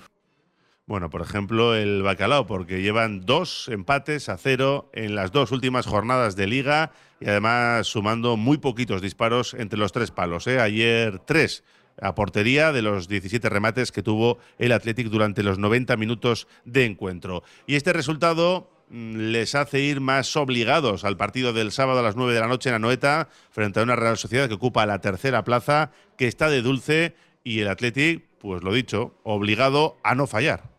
Bueno, 0.88 1.10
por 1.10 1.20
ejemplo, 1.20 1.74
el 1.74 2.04
Bacalao, 2.04 2.46
porque 2.46 2.80
llevan 2.80 3.22
dos 3.22 3.66
empates 3.66 4.28
a 4.28 4.36
cero 4.36 4.88
en 4.92 5.16
las 5.16 5.32
dos 5.32 5.50
últimas 5.50 5.84
jornadas 5.84 6.36
de 6.36 6.46
liga 6.46 6.92
y 7.18 7.28
además 7.28 7.88
sumando 7.88 8.36
muy 8.36 8.58
poquitos 8.58 9.02
disparos 9.02 9.54
entre 9.54 9.80
los 9.80 9.90
tres 9.90 10.12
palos. 10.12 10.46
¿eh? 10.46 10.60
Ayer 10.60 11.18
tres 11.18 11.64
a 12.00 12.14
portería 12.14 12.70
de 12.70 12.82
los 12.82 13.08
17 13.08 13.48
remates 13.48 13.90
que 13.90 14.04
tuvo 14.04 14.38
el 14.58 14.70
Athletic 14.70 15.08
durante 15.08 15.42
los 15.42 15.58
90 15.58 15.96
minutos 15.96 16.46
de 16.64 16.84
encuentro. 16.84 17.42
Y 17.66 17.74
este 17.74 17.92
resultado 17.92 18.70
mm, 18.90 19.16
les 19.32 19.56
hace 19.56 19.80
ir 19.80 20.00
más 20.00 20.36
obligados 20.36 21.02
al 21.04 21.16
partido 21.16 21.52
del 21.52 21.72
sábado 21.72 21.98
a 21.98 22.02
las 22.02 22.14
9 22.14 22.32
de 22.32 22.40
la 22.40 22.46
noche 22.46 22.68
en 22.68 22.76
Anoeta 22.76 23.28
frente 23.50 23.80
a 23.80 23.82
una 23.82 23.96
Real 23.96 24.18
Sociedad 24.18 24.46
que 24.46 24.54
ocupa 24.54 24.86
la 24.86 25.00
tercera 25.00 25.42
plaza, 25.42 25.90
que 26.16 26.28
está 26.28 26.48
de 26.48 26.62
dulce 26.62 27.16
y 27.42 27.58
el 27.58 27.66
Athletic, 27.66 28.22
pues 28.38 28.62
lo 28.62 28.72
dicho, 28.72 29.16
obligado 29.24 29.96
a 30.04 30.14
no 30.14 30.28
fallar. 30.28 30.75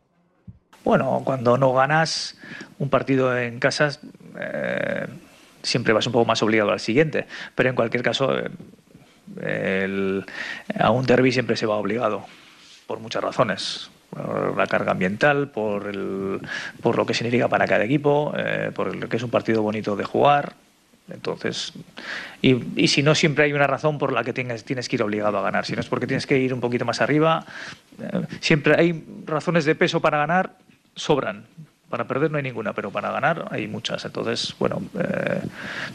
Bueno, 0.87 1.21
cuando 1.25 1.57
no 1.57 1.73
ganas 1.73 2.37
un 2.79 2.89
partido 2.89 3.37
en 3.37 3.59
casa, 3.59 3.89
eh, 4.39 5.05
siempre 5.61 5.91
vas 5.91 6.07
un 6.07 6.13
poco 6.13 6.23
más 6.23 6.41
obligado 6.41 6.71
al 6.71 6.79
siguiente. 6.79 7.27
Pero 7.55 7.67
en 7.67 7.75
cualquier 7.75 8.01
caso, 8.03 8.33
eh, 9.41 10.21
a 10.79 10.91
un 10.91 11.05
derby 11.05 11.33
siempre 11.33 11.57
se 11.57 11.65
va 11.65 11.75
obligado, 11.75 12.25
por 12.87 13.01
muchas 13.01 13.21
razones. 13.21 13.91
Por 14.11 14.55
la 14.55 14.65
carga 14.67 14.93
ambiental, 14.93 15.49
por, 15.49 15.87
el, 15.87 16.39
por 16.81 16.95
lo 16.95 17.05
que 17.05 17.13
significa 17.13 17.49
para 17.49 17.67
cada 17.67 17.83
equipo, 17.83 18.33
eh, 18.37 18.71
por 18.73 18.95
lo 18.95 19.09
que 19.09 19.17
es 19.17 19.23
un 19.23 19.29
partido 19.29 19.61
bonito 19.61 19.97
de 19.97 20.05
jugar. 20.05 20.53
Entonces, 21.11 21.73
y, 22.41 22.81
y, 22.81 22.87
si 22.87 23.03
no, 23.03 23.13
siempre 23.13 23.43
hay 23.43 23.51
una 23.51 23.67
razón 23.67 23.97
por 23.97 24.13
la 24.13 24.23
que 24.23 24.31
tienes, 24.31 24.63
tienes 24.63 24.87
que 24.87 24.95
ir 24.95 25.03
obligado 25.03 25.37
a 25.37 25.41
ganar. 25.41 25.65
Si 25.65 25.73
no 25.73 25.81
es 25.81 25.87
porque 25.87 26.07
tienes 26.07 26.25
que 26.25 26.37
ir 26.37 26.53
un 26.53 26.61
poquito 26.61 26.85
más 26.85 27.01
arriba, 27.01 27.45
siempre 28.39 28.75
hay 28.77 29.03
razones 29.25 29.65
de 29.65 29.75
peso 29.75 29.99
para 29.99 30.19
ganar 30.19 30.53
sobran. 30.97 31.45
Para 31.89 32.05
perder 32.05 32.29
no 32.29 32.35
hay 32.35 32.43
ninguna, 32.43 32.73
pero 32.73 32.91
para 32.91 33.11
ganar 33.11 33.47
hay 33.49 33.65
muchas. 33.65 34.03
Entonces, 34.03 34.53
bueno, 34.59 34.81
eh, 34.99 35.41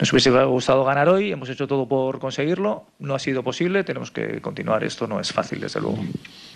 nos 0.00 0.10
hubiese 0.10 0.30
gustado 0.44 0.84
ganar 0.84 1.10
hoy, 1.10 1.32
hemos 1.32 1.50
hecho 1.50 1.66
todo 1.66 1.86
por 1.86 2.18
conseguirlo, 2.18 2.86
no 2.98 3.14
ha 3.14 3.18
sido 3.18 3.42
posible, 3.42 3.84
tenemos 3.84 4.10
que 4.10 4.40
continuar. 4.40 4.84
Esto 4.84 5.06
no 5.06 5.20
es 5.20 5.30
fácil, 5.30 5.60
desde 5.60 5.82
luego. 5.82 5.98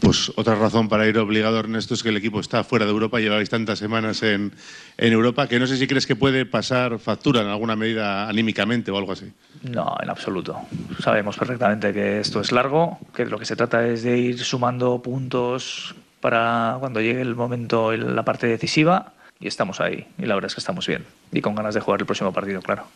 Pues 0.00 0.32
otra 0.36 0.54
razón 0.54 0.88
para 0.88 1.06
ir 1.06 1.18
obligado, 1.18 1.58
Ernesto, 1.58 1.92
es 1.92 2.02
que 2.02 2.08
el 2.08 2.16
equipo 2.16 2.40
está 2.40 2.64
fuera 2.64 2.86
de 2.86 2.92
Europa, 2.92 3.20
lleváis 3.20 3.50
tantas 3.50 3.78
semanas 3.78 4.22
en, 4.22 4.52
en 4.96 5.12
Europa, 5.12 5.46
que 5.48 5.58
no 5.60 5.66
sé 5.66 5.76
si 5.76 5.86
crees 5.86 6.06
que 6.06 6.16
puede 6.16 6.46
pasar 6.46 6.98
factura 6.98 7.42
en 7.42 7.48
alguna 7.48 7.76
medida 7.76 8.26
anímicamente 8.30 8.90
o 8.90 8.96
algo 8.96 9.12
así. 9.12 9.30
No, 9.64 9.98
en 10.02 10.08
absoluto. 10.08 10.58
Sabemos 11.00 11.36
perfectamente 11.36 11.92
que 11.92 12.20
esto 12.20 12.40
es 12.40 12.52
largo, 12.52 12.98
que 13.14 13.26
lo 13.26 13.38
que 13.38 13.44
se 13.44 13.54
trata 13.54 13.86
es 13.86 14.02
de 14.02 14.16
ir 14.16 14.42
sumando 14.42 15.02
puntos 15.02 15.94
para 16.26 16.78
cuando 16.80 17.00
llegue 17.00 17.20
el 17.20 17.36
momento, 17.36 17.92
la 17.92 18.24
parte 18.24 18.48
decisiva, 18.48 19.12
y 19.38 19.46
estamos 19.46 19.80
ahí. 19.80 20.08
Y 20.18 20.26
la 20.26 20.34
verdad 20.34 20.48
es 20.48 20.56
que 20.56 20.60
estamos 20.60 20.84
bien. 20.84 21.04
Y 21.30 21.40
con 21.40 21.54
ganas 21.54 21.72
de 21.72 21.80
jugar 21.80 22.00
el 22.00 22.06
próximo 22.06 22.32
partido, 22.32 22.60
claro. 22.62 22.88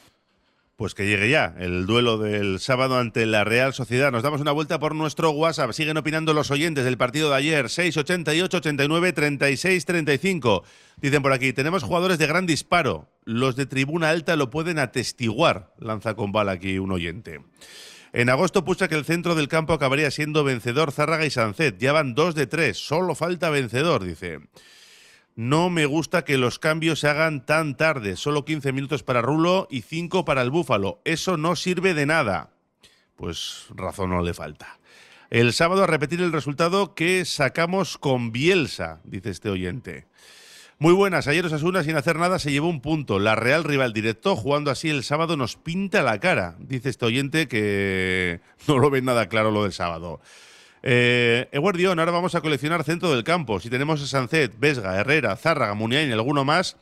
Pues 0.75 0.97
que 0.97 1.07
llegue 1.07 1.31
ya 1.31 1.55
el 1.61 1.87
duelo 1.87 2.19
del 2.19 2.59
sábado 2.59 2.99
ante 2.99 3.27
la 3.27 3.45
Real 3.45 3.73
Sociedad. 3.73 4.11
Nos 4.11 4.25
damos 4.25 4.41
una 4.41 4.51
vuelta 4.51 4.81
por 4.81 4.97
nuestro 4.97 5.31
WhatsApp. 5.31 5.71
Siguen 5.71 5.97
opinando 5.97 6.35
los 6.35 6.51
oyentes 6.51 6.85
del 6.85 6.99
partido 6.99 7.31
de 7.31 7.37
ayer. 7.37 7.71
688 7.71 8.57
89 8.57 9.13
36 9.13 9.85
35. 9.85 10.65
Dicen 10.97 11.23
por 11.23 11.33
aquí, 11.33 11.53
tenemos 11.53 11.85
jugadores 11.85 12.19
de 12.19 12.27
gran 12.27 12.47
disparo. 12.47 13.07
Los 13.25 13.55
de 13.55 13.67
tribuna 13.67 14.09
alta 14.09 14.35
lo 14.35 14.51
pueden 14.51 14.81
atestiguar. 14.81 15.73
Lanza 15.79 16.15
con 16.15 16.33
bala 16.33 16.51
aquí 16.51 16.81
un 16.81 16.91
oyente. 16.91 17.39
En 18.13 18.29
agosto 18.29 18.65
puso 18.65 18.89
que 18.89 18.97
el 18.97 19.05
centro 19.05 19.35
del 19.35 19.49
campo 19.49 19.73
acabaría 19.73 20.11
siendo 20.11 20.43
vencedor 20.43 20.91
Zárraga 20.91 21.27
y 21.27 21.31
Sancet. 21.31 21.79
Ya 21.79 21.93
van 21.93 22.15
dos 22.15 22.35
de 22.35 22.47
tres, 22.47 22.77
solo 22.79 23.15
falta 23.15 23.51
vencedor, 23.51 24.05
dice. 24.05 24.41
No 25.37 25.71
me 25.71 25.87
gusta 25.87 26.25
que 26.25 26.37
los 26.37 26.59
cambios 26.59 27.01
se 27.01 27.09
hagan 27.09 27.47
tan 27.47 27.77
tarde, 27.77 28.17
solo 28.17 28.45
15 28.45 28.73
minutos 28.73 29.05
para 29.05 29.23
Rulo 29.23 29.69
y 29.71 29.83
5 29.83 30.25
para 30.25 30.43
el 30.43 30.51
Búfalo. 30.51 31.01
Eso 31.05 31.37
no 31.37 31.55
sirve 31.55 31.95
de 31.95 32.05
nada. 32.07 32.51
Pues 33.15 33.67
razón 33.71 34.11
no 34.11 34.23
le 34.23 34.35
falta. 34.35 34.81
El 35.31 35.53
sábado 35.53 35.85
a 35.85 35.87
repetir 35.87 36.21
el 36.21 36.33
resultado 36.33 36.97
que 36.97 37.25
sacamos 37.25 37.97
con 37.97 38.33
Bielsa, 38.33 39.01
dice 39.05 39.31
este 39.31 39.49
oyente. 39.49 40.09
Muy 40.83 40.95
buenas, 40.95 41.29
ayer 41.29 41.45
Osasuna 41.45 41.85
sin 41.85 41.95
hacer 41.97 42.17
nada 42.17 42.39
se 42.39 42.51
llevó 42.51 42.71
un 42.71 42.81
punto. 42.81 43.19
La 43.19 43.35
Real 43.35 43.65
rival 43.65 43.93
directo, 43.93 44.35
jugando 44.35 44.71
así 44.71 44.89
el 44.89 45.05
sábado, 45.05 45.37
nos 45.37 45.57
pinta 45.57 46.03
la 46.03 46.19
cara. 46.21 46.57
Dice 46.59 46.89
este 46.89 47.05
oyente 47.05 47.49
que 47.49 48.41
no 48.67 48.79
lo 48.79 48.89
ve 48.89 49.03
nada 49.03 49.29
claro 49.29 49.51
lo 49.51 49.65
del 49.65 49.75
sábado. 49.75 50.23
Eh, 50.83 51.51
ahora 51.53 52.11
vamos 52.11 52.35
a 52.35 52.41
coleccionar 52.41 52.83
centro 52.85 53.11
del 53.11 53.25
campo. 53.25 53.61
Si 53.61 53.69
tenemos 53.69 54.03
a 54.03 54.07
Sancet, 54.07 54.59
Vesga, 54.59 54.99
Herrera, 54.99 55.37
Zárraga, 55.37 55.75
Muniain 55.75 56.09
y 56.09 56.13
alguno 56.13 56.47
más, 56.47 56.79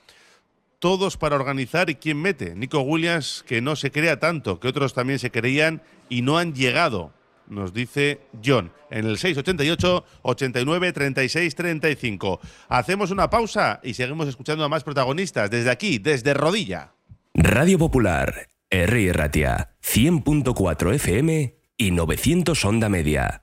todos 0.79 1.17
para 1.17 1.35
organizar 1.35 1.91
y 1.91 1.97
quién 1.97 2.23
mete. 2.23 2.55
Nico 2.55 2.79
Williams, 2.83 3.45
que 3.49 3.61
no 3.61 3.75
se 3.75 3.91
crea 3.91 4.21
tanto, 4.21 4.61
que 4.61 4.69
otros 4.69 4.95
también 4.95 5.19
se 5.19 5.33
creían 5.33 5.83
y 6.09 6.23
no 6.23 6.39
han 6.39 6.55
llegado 6.55 7.18
nos 7.49 7.73
dice 7.73 8.21
John, 8.45 8.73
en 8.91 9.07
el 9.07 9.19
688 9.19 10.05
89 10.23 10.93
36 10.93 11.55
35. 11.55 12.41
Hacemos 12.69 13.11
una 13.11 13.31
pausa 13.31 13.81
y 13.83 13.95
seguimos 13.95 14.29
escuchando 14.29 14.65
a 14.65 14.69
más 14.69 14.85
protagonistas 14.85 15.51
desde 15.51 15.71
aquí, 15.71 15.99
desde 15.99 16.35
Rodilla. 16.35 16.93
Radio 17.35 17.79
Popular, 17.79 18.49
R. 18.71 19.13
Ratia, 19.13 19.71
100.4 19.83 20.95
FM 20.95 21.55
y 21.77 21.91
900 21.91 22.65
Onda 22.65 22.89
Media. 22.89 23.43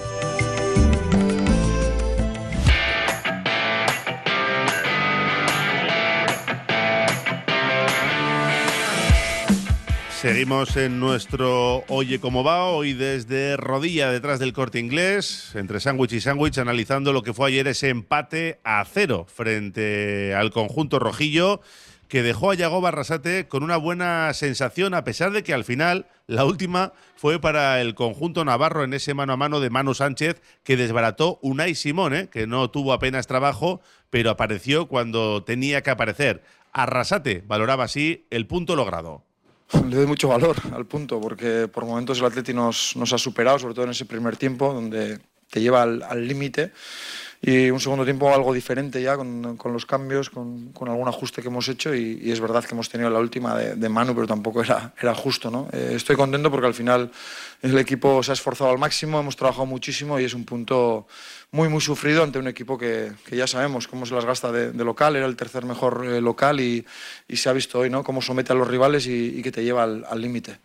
Seguimos 10.21 10.77
en 10.77 10.99
nuestro 10.99 11.83
Oye 11.87 12.19
cómo 12.19 12.43
va, 12.43 12.65
hoy 12.65 12.93
desde 12.93 13.57
rodilla 13.57 14.11
detrás 14.11 14.37
del 14.37 14.53
corte 14.53 14.77
inglés, 14.77 15.49
entre 15.55 15.79
sándwich 15.79 16.13
y 16.13 16.21
sándwich, 16.21 16.59
analizando 16.59 17.11
lo 17.11 17.23
que 17.23 17.33
fue 17.33 17.47
ayer 17.47 17.67
ese 17.67 17.89
empate 17.89 18.59
a 18.63 18.85
cero 18.85 19.25
frente 19.27 20.35
al 20.35 20.51
conjunto 20.51 20.99
rojillo, 20.99 21.61
que 22.07 22.21
dejó 22.21 22.51
a 22.51 22.53
Yago 22.53 22.81
Barrasate 22.81 23.47
con 23.47 23.63
una 23.63 23.77
buena 23.77 24.31
sensación, 24.35 24.93
a 24.93 25.03
pesar 25.03 25.31
de 25.31 25.41
que 25.41 25.55
al 25.55 25.63
final 25.63 26.05
la 26.27 26.45
última 26.45 26.93
fue 27.15 27.41
para 27.41 27.81
el 27.81 27.95
conjunto 27.95 28.45
navarro 28.45 28.83
en 28.83 28.93
ese 28.93 29.15
mano 29.15 29.33
a 29.33 29.37
mano 29.37 29.59
de 29.59 29.71
Manu 29.71 29.95
Sánchez, 29.95 30.39
que 30.63 30.77
desbarató 30.77 31.39
Unai 31.41 31.73
Simón, 31.73 32.13
¿eh? 32.13 32.29
que 32.31 32.45
no 32.45 32.69
tuvo 32.69 32.93
apenas 32.93 33.25
trabajo, 33.25 33.81
pero 34.11 34.29
apareció 34.29 34.87
cuando 34.87 35.43
tenía 35.43 35.81
que 35.81 35.89
aparecer. 35.89 36.43
Arrasate 36.73 37.43
valoraba 37.47 37.85
así 37.85 38.27
el 38.29 38.45
punto 38.45 38.75
logrado. 38.75 39.25
Le 39.89 39.95
doy 39.95 40.05
mucho 40.05 40.27
valor 40.27 40.55
al 40.73 40.85
punto, 40.85 41.19
porque 41.19 41.67
por 41.67 41.85
momentos 41.85 42.19
el 42.19 42.25
Atleti 42.25 42.53
nos, 42.53 42.95
nos 42.95 43.13
ha 43.13 43.17
superado, 43.17 43.59
sobre 43.59 43.73
todo 43.73 43.85
en 43.85 43.91
ese 43.91 44.05
primer 44.05 44.37
tiempo, 44.37 44.73
donde 44.73 45.19
te 45.49 45.61
lleva 45.61 45.83
al 45.83 46.27
límite. 46.27 46.71
Y 47.43 47.71
un 47.71 47.79
segundo 47.79 48.03
tiempo 48.03 48.31
algo 48.31 48.53
diferente 48.53 49.01
ya, 49.01 49.17
con, 49.17 49.57
con 49.57 49.73
los 49.73 49.87
cambios, 49.87 50.29
con, 50.29 50.71
con, 50.73 50.89
algún 50.89 51.07
ajuste 51.07 51.41
que 51.41 51.47
hemos 51.47 51.67
hecho. 51.69 51.95
Y, 51.95 52.31
es 52.31 52.39
verdad 52.39 52.63
que 52.63 52.75
hemos 52.75 52.87
tenido 52.87 53.09
la 53.09 53.17
última 53.17 53.57
de, 53.57 53.75
de 53.75 53.89
Manu, 53.89 54.13
pero 54.13 54.27
tampoco 54.27 54.61
era, 54.61 54.93
era 55.01 55.15
justo. 55.15 55.49
¿no? 55.49 55.67
Eh, 55.71 55.93
estoy 55.95 56.15
contento 56.15 56.51
porque 56.51 56.67
al 56.67 56.75
final 56.75 57.09
el 57.63 57.77
equipo 57.79 58.21
se 58.21 58.31
ha 58.31 58.33
esforzado 58.33 58.69
al 58.69 58.77
máximo, 58.77 59.19
hemos 59.19 59.35
trabajado 59.35 59.65
muchísimo 59.65 60.19
y 60.19 60.25
es 60.25 60.35
un 60.35 60.45
punto 60.45 61.07
muy, 61.49 61.67
muy 61.67 61.81
sufrido 61.81 62.21
ante 62.21 62.37
un 62.37 62.47
equipo 62.47 62.77
que, 62.77 63.11
que 63.25 63.35
ya 63.35 63.47
sabemos 63.47 63.87
cómo 63.87 64.05
se 64.05 64.13
las 64.13 64.25
gasta 64.25 64.51
de, 64.51 64.71
local, 64.83 65.15
era 65.15 65.25
el 65.25 65.35
tercer 65.35 65.65
mejor 65.65 66.05
eh, 66.05 66.21
local 66.21 66.59
y, 66.59 66.85
y, 67.27 67.37
se 67.37 67.49
ha 67.49 67.53
visto 67.53 67.79
hoy 67.79 67.89
¿no? 67.89 68.03
cómo 68.03 68.21
somete 68.21 68.53
a 68.53 68.55
los 68.55 68.67
rivales 68.67 69.07
y 69.07 69.41
que 69.41 69.51
te 69.51 69.63
lleva 69.63 69.83
al 69.83 70.21
límite 70.21 70.59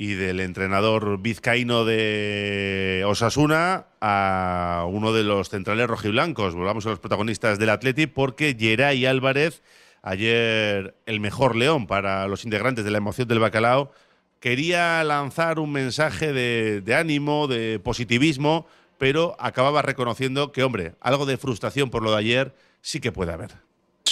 y 0.00 0.14
del 0.14 0.38
entrenador 0.38 1.18
vizcaíno 1.18 1.84
de 1.84 3.02
Osasuna 3.04 3.86
a 4.00 4.86
uno 4.88 5.12
de 5.12 5.24
los 5.24 5.48
centrales 5.48 5.88
rojiblancos. 5.88 6.54
Volvamos 6.54 6.86
a 6.86 6.90
los 6.90 7.00
protagonistas 7.00 7.58
del 7.58 7.70
Atleti 7.70 8.06
porque 8.06 8.56
Geray 8.56 9.06
Álvarez, 9.06 9.60
ayer 10.02 10.94
el 11.06 11.18
mejor 11.18 11.56
león 11.56 11.88
para 11.88 12.28
los 12.28 12.44
integrantes 12.44 12.84
de 12.84 12.92
la 12.92 12.98
emoción 12.98 13.26
del 13.26 13.40
bacalao, 13.40 13.90
quería 14.38 15.02
lanzar 15.02 15.58
un 15.58 15.72
mensaje 15.72 16.32
de, 16.32 16.80
de 16.80 16.94
ánimo, 16.94 17.48
de 17.48 17.80
positivismo, 17.80 18.68
pero 18.98 19.34
acababa 19.40 19.82
reconociendo 19.82 20.52
que, 20.52 20.62
hombre, 20.62 20.94
algo 21.00 21.26
de 21.26 21.38
frustración 21.38 21.90
por 21.90 22.04
lo 22.04 22.12
de 22.12 22.18
ayer 22.18 22.54
sí 22.82 23.00
que 23.00 23.10
puede 23.10 23.32
haber. 23.32 23.67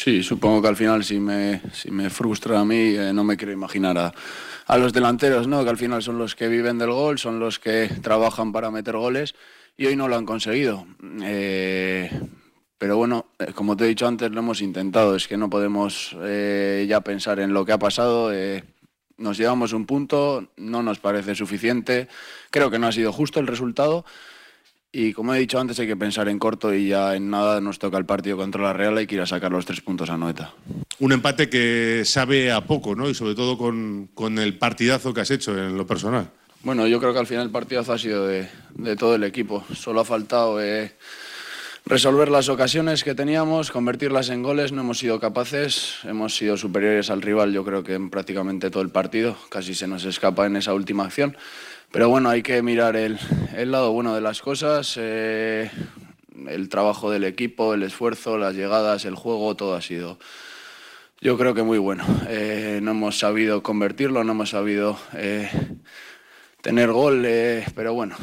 Sí, 0.07 0.23
supongo 0.23 0.63
que 0.63 0.69
al 0.69 0.77
final 0.77 1.03
si 1.03 1.19
me, 1.19 1.61
si 1.73 1.91
me 1.91 2.11
frustra 2.11 2.61
a 2.61 2.65
mí, 2.65 2.95
eh, 2.95 3.13
no 3.13 3.25
me 3.25 3.37
quiero 3.37 3.53
imaginar 3.53 3.99
a, 3.99 4.15
a, 4.69 4.79
los 4.79 4.93
delanteros, 4.93 5.49
¿no? 5.49 5.65
que 5.65 5.71
al 5.71 5.79
final 5.79 6.01
son 6.01 6.17
los 6.17 6.37
que 6.37 6.47
viven 6.47 6.79
del 6.79 6.93
gol, 6.93 7.19
son 7.19 7.41
los 7.41 7.59
que 7.59 7.91
trabajan 8.03 8.53
para 8.53 8.71
meter 8.71 8.97
goles 8.97 9.35
y 9.77 9.87
hoy 9.87 9.97
no 9.97 10.07
lo 10.07 10.15
han 10.15 10.25
conseguido. 10.25 10.87
Eh, 11.25 12.09
pero 12.79 12.97
bueno, 12.97 13.27
eh, 13.41 13.51
como 13.53 13.77
te 13.77 13.83
he 13.83 13.89
dicho 13.89 14.07
antes, 14.07 14.31
lo 14.31 14.39
hemos 14.39 14.61
intentado, 14.61 15.17
es 15.17 15.27
que 15.27 15.37
no 15.37 15.51
podemos 15.51 16.17
ya 16.87 17.01
pensar 17.01 17.41
en 17.41 17.53
lo 17.53 17.65
que 17.65 17.73
ha 17.73 17.79
pasado. 17.81 18.31
nos 19.17 19.37
llevamos 19.37 19.73
un 19.73 19.87
punto, 19.87 20.53
no 20.57 20.85
nos 20.85 21.01
parece 21.01 21.35
suficiente, 21.35 22.07
creo 22.53 22.71
que 22.71 22.79
no 22.79 22.87
ha 22.87 22.93
sido 22.93 23.11
justo 23.11 23.41
el 23.41 23.49
resultado. 23.49 24.05
Y 24.93 25.13
como 25.13 25.35
he 25.35 25.39
dicho 25.39 25.59
antes, 25.59 25.79
hay 25.79 25.87
que 25.87 25.97
pensar 25.97 26.29
en 26.29 26.39
corto 26.39 26.73
y 26.73 26.89
ya 26.89 27.17
en 27.17 27.29
nada 27.29 27.61
nos 27.61 27.79
toca 27.79 27.99
el 27.99 28.07
partido 28.07 28.37
contra 28.39 28.63
la 28.63 28.73
Real, 28.73 28.97
hay 28.97 29.07
que 29.07 29.17
ir 29.17 29.21
a 29.21 29.27
sacar 29.27 29.53
los 29.53 29.67
tres 29.67 29.81
puntos 29.83 30.09
a 30.09 30.17
Noeta. 30.17 30.55
Un 31.01 31.13
empate 31.13 31.51
que 31.51 32.03
sabe 32.07 32.51
a 32.51 32.63
poco, 32.63 32.95
¿no? 32.95 33.09
Y 33.09 33.15
sobre 33.15 33.35
todo 33.35 33.59
con, 33.59 34.09
con 34.15 34.39
el 34.39 34.57
partidazo 34.57 35.13
que 35.13 35.21
has 35.21 35.31
hecho 35.31 35.57
en 35.59 35.77
lo 35.77 35.87
personal. 35.87 36.31
Bueno, 36.63 36.87
yo 36.87 36.99
creo 36.99 37.13
que 37.13 37.19
al 37.19 37.27
final 37.27 37.45
el 37.45 37.51
partidazo 37.51 37.93
ha 37.93 37.99
sido 37.99 38.27
de, 38.27 38.49
de 38.75 38.97
todo 38.97 39.15
el 39.15 39.25
equipo. 39.25 39.65
Solo 39.75 40.01
ha 40.01 40.05
faltado 40.05 40.63
eh, 40.63 40.95
resolver 41.85 42.31
las 42.31 42.49
ocasiones 42.49 43.05
que 43.05 43.15
teníamos, 43.15 43.71
convertirlas 43.71 44.31
en 44.31 44.43
goles. 44.43 44.73
No 44.73 44.81
hemos 44.81 44.99
sido 44.99 45.21
capaces, 45.21 45.97
hemos 46.05 46.35
sido 46.35 46.57
superiores 46.57 47.11
al 47.11 47.23
rival, 47.23 47.53
yo 47.53 47.65
creo 47.65 47.85
que 47.85 47.95
en 47.95 48.09
prácticamente 48.09 48.71
todo 48.71 48.83
el 48.83 48.91
partido. 48.91 49.37
Casi 49.51 49.75
se 49.75 49.87
nos 49.87 50.05
escapa 50.05 50.47
en 50.47 50.57
esa 50.57 50.73
última 50.73 51.05
acción. 51.05 51.37
Pero 51.93 52.09
bueno, 52.09 52.29
hay 52.29 52.43
que 52.43 52.61
mirar 52.63 52.97
el, 52.97 53.19
el 53.57 53.71
lado 53.71 53.93
bueno 53.93 54.15
de 54.15 54.21
las 54.21 54.43
cosas. 54.43 54.95
Eh, 55.01 55.71
el 56.49 56.69
trabajo 56.69 57.11
del 57.11 57.25
equipo, 57.25 57.75
el 57.75 57.83
esfuerzo, 57.83 58.37
las 58.39 58.55
llegadas, 58.55 59.05
el 59.05 59.15
juego, 59.15 59.55
todo 59.57 59.75
ha 59.75 59.81
sido, 59.81 60.19
yo 61.21 61.39
creo 61.39 61.55
que 61.55 61.63
muy 61.63 61.79
bueno. 61.79 62.05
Eh, 62.29 62.81
no 62.83 62.91
hemos 62.91 63.19
sabido 63.19 63.63
convertirlo, 63.63 64.23
no 64.23 64.33
hemos 64.33 64.51
sabido 64.51 64.99
eh, 65.15 65.49
tener 66.61 66.93
gol, 66.93 67.27
pero 67.75 67.95
bueno, 67.95 68.17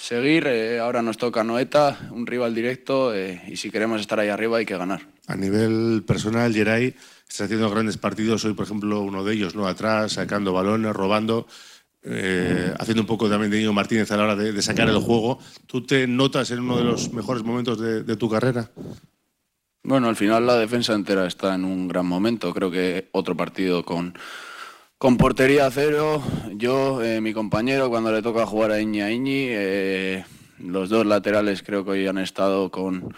seguir. 0.00 0.46
ahora 0.80 1.02
nos 1.02 1.18
toca 1.18 1.42
Noeta, 1.42 1.98
un 2.12 2.26
rival 2.26 2.54
directo, 2.54 3.12
y 3.16 3.56
si 3.56 3.70
queremos 3.70 4.00
estar 4.00 4.20
ahí 4.20 4.28
arriba 4.28 4.58
hay 4.58 4.66
que 4.66 4.76
ganar. 4.76 5.00
A 5.26 5.34
nivel 5.34 6.04
personal, 6.06 6.54
Geray 6.54 6.94
está 7.28 7.44
haciendo 7.44 7.68
grandes 7.68 7.98
partidos. 7.98 8.44
Hoy, 8.44 8.54
por 8.54 8.66
ejemplo, 8.66 9.00
uno 9.00 9.24
de 9.24 9.34
ellos, 9.34 9.56
¿no? 9.56 9.66
Atrás, 9.66 10.12
sacando 10.12 10.52
balones, 10.52 10.94
robando 10.94 11.48
eh, 12.08 12.72
haciendo 12.78 13.02
un 13.02 13.06
poco 13.06 13.28
también 13.28 13.50
de 13.50 13.58
Niño 13.58 13.72
Martínez 13.72 14.10
a 14.12 14.16
la 14.16 14.22
hora 14.22 14.36
de, 14.36 14.62
sacar 14.62 14.88
el 14.88 14.98
juego. 14.98 15.40
¿Tú 15.66 15.84
te 15.84 16.06
notas 16.06 16.52
en 16.52 16.60
uno 16.60 16.76
de 16.76 16.84
los 16.84 17.12
mejores 17.12 17.42
momentos 17.42 17.80
de, 17.80 18.16
tu 18.16 18.30
carrera? 18.30 18.70
Bueno, 19.82 20.08
al 20.08 20.14
final 20.14 20.46
la 20.46 20.56
defensa 20.56 20.94
entera 20.94 21.26
está 21.26 21.54
en 21.56 21.64
un 21.64 21.88
gran 21.88 22.06
momento. 22.06 22.54
Creo 22.54 22.70
que 22.70 23.08
otro 23.10 23.36
partido 23.36 23.84
con, 23.84 24.16
con 24.98 25.16
portería 25.16 25.66
a 25.66 25.70
cero. 25.72 26.22
Yo, 26.52 27.02
eh, 27.02 27.20
mi 27.20 27.32
compañero, 27.32 27.90
cuando 27.90 28.12
le 28.12 28.22
toca 28.22 28.46
jugar 28.46 28.70
a 28.70 28.80
Iñi 28.80 29.00
a 29.00 29.10
Iñi, 29.10 29.46
eh, 29.48 30.24
los 30.60 30.88
dos 30.88 31.06
laterales 31.06 31.64
creo 31.64 31.84
que 31.84 31.90
hoy 31.90 32.06
han 32.06 32.18
estado 32.18 32.70
con 32.70 33.14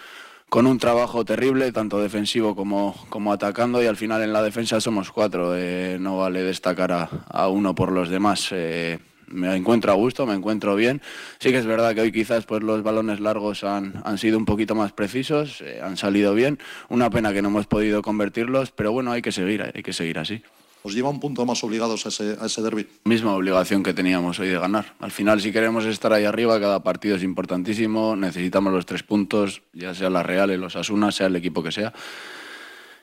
con 0.48 0.66
un 0.66 0.78
trabajo 0.78 1.24
terrible, 1.24 1.72
tanto 1.72 2.00
defensivo 2.00 2.56
como, 2.56 2.94
como 3.08 3.32
atacando, 3.32 3.82
y 3.82 3.86
al 3.86 3.96
final 3.96 4.22
en 4.22 4.32
la 4.32 4.42
defensa 4.42 4.80
somos 4.80 5.12
cuatro. 5.12 5.54
Eh, 5.56 5.98
no 6.00 6.18
vale 6.18 6.42
destacar 6.42 6.92
a, 6.92 7.10
a, 7.28 7.48
uno 7.48 7.74
por 7.74 7.92
los 7.92 8.08
demás. 8.08 8.48
Eh, 8.52 8.98
me 9.30 9.54
encuentro 9.54 9.92
a 9.92 9.94
gusto, 9.94 10.26
me 10.26 10.34
encuentro 10.34 10.74
bien. 10.74 11.02
Sí 11.38 11.50
que 11.50 11.58
es 11.58 11.66
verdad 11.66 11.94
que 11.94 12.00
hoy 12.00 12.12
quizás 12.12 12.46
pues, 12.46 12.62
los 12.62 12.82
balones 12.82 13.20
largos 13.20 13.62
han, 13.62 14.00
han 14.04 14.16
sido 14.16 14.38
un 14.38 14.46
poquito 14.46 14.74
más 14.74 14.92
precisos, 14.92 15.60
eh, 15.60 15.80
han 15.82 15.96
salido 15.96 16.34
bien. 16.34 16.58
Una 16.88 17.10
pena 17.10 17.32
que 17.32 17.42
no 17.42 17.48
hemos 17.48 17.66
podido 17.66 18.00
convertirlos, 18.00 18.70
pero 18.70 18.92
bueno, 18.92 19.12
hay 19.12 19.20
que 19.20 19.32
seguir, 19.32 19.62
hay 19.62 19.82
que 19.82 19.92
seguir 19.92 20.18
así. 20.18 20.42
Os 20.82 20.94
lleva 20.94 21.10
un 21.10 21.20
punto 21.20 21.44
más 21.44 21.62
obligados 21.64 22.06
a 22.06 22.08
ese, 22.10 22.36
a 22.40 22.46
ese 22.46 22.62
derby. 22.62 22.86
Misma 23.04 23.34
obligación 23.34 23.82
que 23.82 23.94
teníamos 23.94 24.38
hoy 24.38 24.48
de 24.48 24.58
ganar. 24.58 24.94
Al 25.00 25.10
final, 25.10 25.40
si 25.40 25.52
queremos 25.52 25.84
estar 25.84 26.12
ahí 26.12 26.24
arriba, 26.24 26.60
cada 26.60 26.82
partido 26.82 27.16
es 27.16 27.22
importantísimo, 27.22 28.16
necesitamos 28.16 28.72
los 28.72 28.86
tres 28.86 29.02
puntos, 29.02 29.62
ya 29.72 29.94
sea 29.94 30.10
la 30.10 30.22
Real, 30.22 30.48
los 30.60 30.76
Asuna, 30.76 31.12
sea 31.12 31.26
el 31.26 31.36
equipo 31.36 31.62
que 31.62 31.72
sea. 31.72 31.92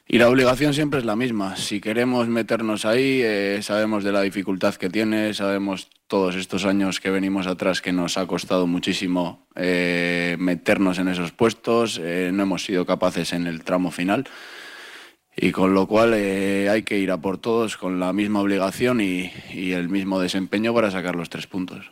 Y 0.08 0.20
la 0.20 0.30
obligación 0.30 0.74
siempre 0.76 1.00
es 1.00 1.06
la 1.06 1.16
misma. 1.16 1.56
Si 1.56 1.82
queremos 1.82 2.28
meternos 2.28 2.86
ahí, 2.86 3.22
eh, 3.24 3.60
sabemos 3.64 4.04
de 4.04 4.12
la 4.12 4.22
dificultad 4.22 4.76
que 4.76 4.88
tiene, 4.90 5.34
sabemos 5.34 5.90
todos 6.08 6.36
estos 6.36 6.66
años 6.66 7.00
que 7.00 7.10
venimos 7.10 7.48
atrás 7.48 7.82
que 7.82 7.92
nos 7.92 8.18
ha 8.18 8.28
costado 8.28 8.68
muchísimo 8.68 9.48
eh, 9.56 10.36
meternos 10.38 11.00
en 11.00 11.08
esos 11.08 11.32
puestos, 11.32 12.00
eh, 12.00 12.30
no 12.32 12.44
hemos 12.44 12.64
sido 12.64 12.86
capaces 12.86 13.34
en 13.34 13.48
el 13.48 13.64
tramo 13.64 13.90
final. 13.90 14.30
Y 15.36 15.52
con 15.52 15.74
lo 15.74 15.88
cual 15.88 16.14
hay 16.14 16.84
que 16.84 16.98
ir 16.98 17.12
a 17.12 17.18
por 17.18 17.38
todos 17.38 17.78
con 17.78 18.00
la 18.00 18.14
misma 18.14 18.42
obligación 18.42 19.02
y 19.02 19.32
el 19.54 19.90
mismo 19.90 20.20
desempeño 20.20 20.74
para 20.74 20.92
sacar 20.92 21.16
los 21.16 21.30
tres 21.30 21.46
puntos. 21.48 21.90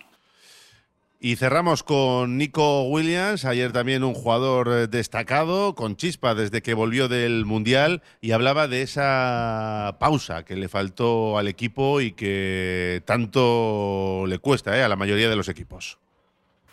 Y 1.25 1.37
cerramos 1.37 1.83
con 1.83 2.37
Nico 2.37 2.83
Williams, 2.83 3.45
ayer 3.45 3.71
también 3.71 4.03
un 4.03 4.13
jugador 4.13 4.67
eh, 4.67 4.87
destacado, 4.87 5.73
con 5.73 5.95
chispa 5.95 6.35
desde 6.35 6.61
que 6.61 6.73
volvió 6.73 7.07
del 7.07 7.45
Mundial, 7.45 8.01
y 8.19 8.31
hablaba 8.31 8.67
de 8.67 8.81
esa 8.81 9.95
pausa 10.01 10.43
que 10.43 10.57
le 10.57 10.67
faltó 10.67 11.37
al 11.37 11.47
equipo 11.47 12.01
y 12.01 12.11
que 12.11 13.03
tanto 13.05 14.25
le 14.27 14.37
cuesta 14.39 14.77
eh, 14.77 14.83
a 14.83 14.89
la 14.89 14.97
mayoría 14.97 15.29
de 15.29 15.37
los 15.37 15.47
equipos. 15.47 15.97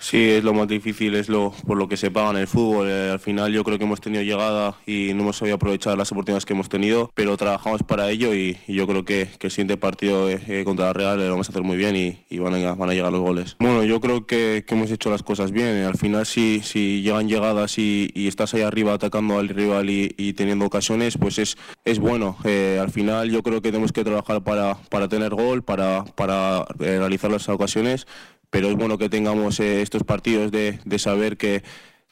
Sí, 0.00 0.30
es 0.30 0.42
lo 0.42 0.54
más 0.54 0.66
difícil, 0.66 1.14
es 1.14 1.28
lo 1.28 1.52
por 1.66 1.76
lo 1.76 1.86
que 1.86 1.98
se 1.98 2.10
paga 2.10 2.30
en 2.30 2.38
el 2.38 2.46
fútbol. 2.46 2.88
Eh, 2.88 3.10
al 3.12 3.20
final 3.20 3.52
yo 3.52 3.62
creo 3.62 3.76
que 3.76 3.84
hemos 3.84 4.00
tenido 4.00 4.22
llegada 4.22 4.74
y 4.86 5.12
no 5.14 5.22
hemos 5.22 5.36
sabido 5.36 5.56
aprovechar 5.56 5.98
las 5.98 6.10
oportunidades 6.10 6.46
que 6.46 6.54
hemos 6.54 6.70
tenido, 6.70 7.10
pero 7.14 7.36
trabajamos 7.36 7.82
para 7.82 8.10
ello 8.10 8.34
y, 8.34 8.56
yo 8.66 8.86
creo 8.86 9.04
que, 9.04 9.28
el 9.38 9.50
siguiente 9.50 9.76
partido 9.76 10.30
eh, 10.30 10.40
eh, 10.48 10.64
contra 10.64 10.86
la 10.86 10.92
Real 10.94 11.18
lo 11.18 11.30
vamos 11.30 11.48
a 11.48 11.52
hacer 11.52 11.62
muy 11.62 11.76
bien 11.76 11.96
y, 11.96 12.38
van, 12.38 12.54
a, 12.54 12.74
van, 12.74 12.88
a, 12.88 12.94
llegar 12.94 13.12
los 13.12 13.20
goles. 13.20 13.56
Bueno, 13.60 13.84
yo 13.84 14.00
creo 14.00 14.26
que, 14.26 14.64
hemos 14.66 14.90
hecho 14.90 15.10
las 15.10 15.22
cosas 15.22 15.52
bien. 15.52 15.84
Al 15.84 15.98
final 15.98 16.24
si, 16.24 16.60
si 16.60 17.02
llegan 17.02 17.28
llegadas 17.28 17.78
y, 17.78 18.10
estás 18.14 18.54
ahí 18.54 18.62
arriba 18.62 18.94
atacando 18.94 19.38
al 19.38 19.48
rival 19.48 19.90
y, 19.90 20.32
teniendo 20.32 20.64
ocasiones, 20.64 21.18
pues 21.18 21.38
es, 21.38 21.58
es 21.84 21.98
bueno. 21.98 22.38
al 22.44 22.90
final 22.90 23.30
yo 23.30 23.42
creo 23.42 23.60
que 23.60 23.70
tenemos 23.70 23.92
que 23.92 24.02
trabajar 24.02 24.42
para, 24.42 24.76
para 24.88 25.08
tener 25.08 25.34
gol, 25.34 25.62
para, 25.62 26.04
para 26.16 26.64
realizar 26.78 27.30
las 27.30 27.48
ocasiones 27.50 28.06
pero 28.50 28.68
es 28.68 28.76
bueno 28.76 28.98
que 28.98 29.08
tengamos 29.08 29.60
eh, 29.60 29.80
estos 29.80 30.04
partidos 30.04 30.50
de, 30.50 30.78
saber 30.98 31.36
que, 31.36 31.62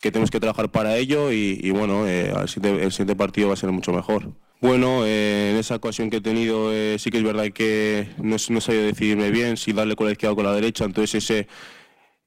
tenemos 0.01 0.31
que 0.31 0.41
trabajar 0.41 0.71
para 0.71 0.97
ello 0.97 1.33
y, 1.33 1.71
bueno, 1.71 2.07
eh, 2.07 2.33
el, 2.33 2.49
siguiente, 2.49 3.17
partido 3.17 3.49
va 3.49 3.55
a 3.55 3.57
ser 3.57 3.71
mucho 3.73 3.93
mejor. 3.93 4.33
Bueno, 4.61 5.05
eh, 5.05 5.51
en 5.53 5.57
esa 5.57 5.77
ocasión 5.77 6.11
que 6.11 6.17
he 6.17 6.21
tenido 6.21 6.73
sí 6.99 7.11
que 7.11 7.19
es 7.19 7.25
verdad 7.25 7.51
que 7.53 8.09
no, 8.19 8.37
no 8.49 8.61
sabido 8.61 8.85
decidirme 8.85 9.31
bien 9.31 9.57
si 9.57 9.73
darle 9.73 9.95
con 9.95 10.07
la 10.07 10.13
izquierda 10.13 10.33
o 10.33 10.37
con 10.37 10.45
la 10.45 10.53
derecha, 10.53 10.85
entonces 10.85 11.23
ese 11.23 11.49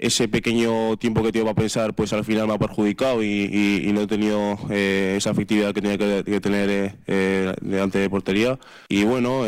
ese 0.02 0.28
pequeño 0.28 0.98
tiempo 0.98 1.22
que 1.22 1.32
tengo 1.32 1.46
para 1.46 1.56
pensar, 1.56 1.94
pues 1.94 2.12
al 2.12 2.26
final 2.26 2.48
me 2.48 2.56
ha 2.56 2.58
perjudicado 2.58 3.24
y, 3.24 3.90
no 3.94 4.02
he 4.02 4.08
tenido 4.08 4.58
eh, 4.70 5.14
esa 5.18 5.30
efectividad 5.30 5.74
que 5.74 5.82
tenía 5.82 5.98
que, 5.98 6.42
tener 6.42 6.70
eh, 6.70 6.96
eh, 7.06 7.54
delante 7.62 8.00
de 8.00 8.10
portería. 8.10 8.60
Y 8.90 9.04
bueno, 9.04 9.46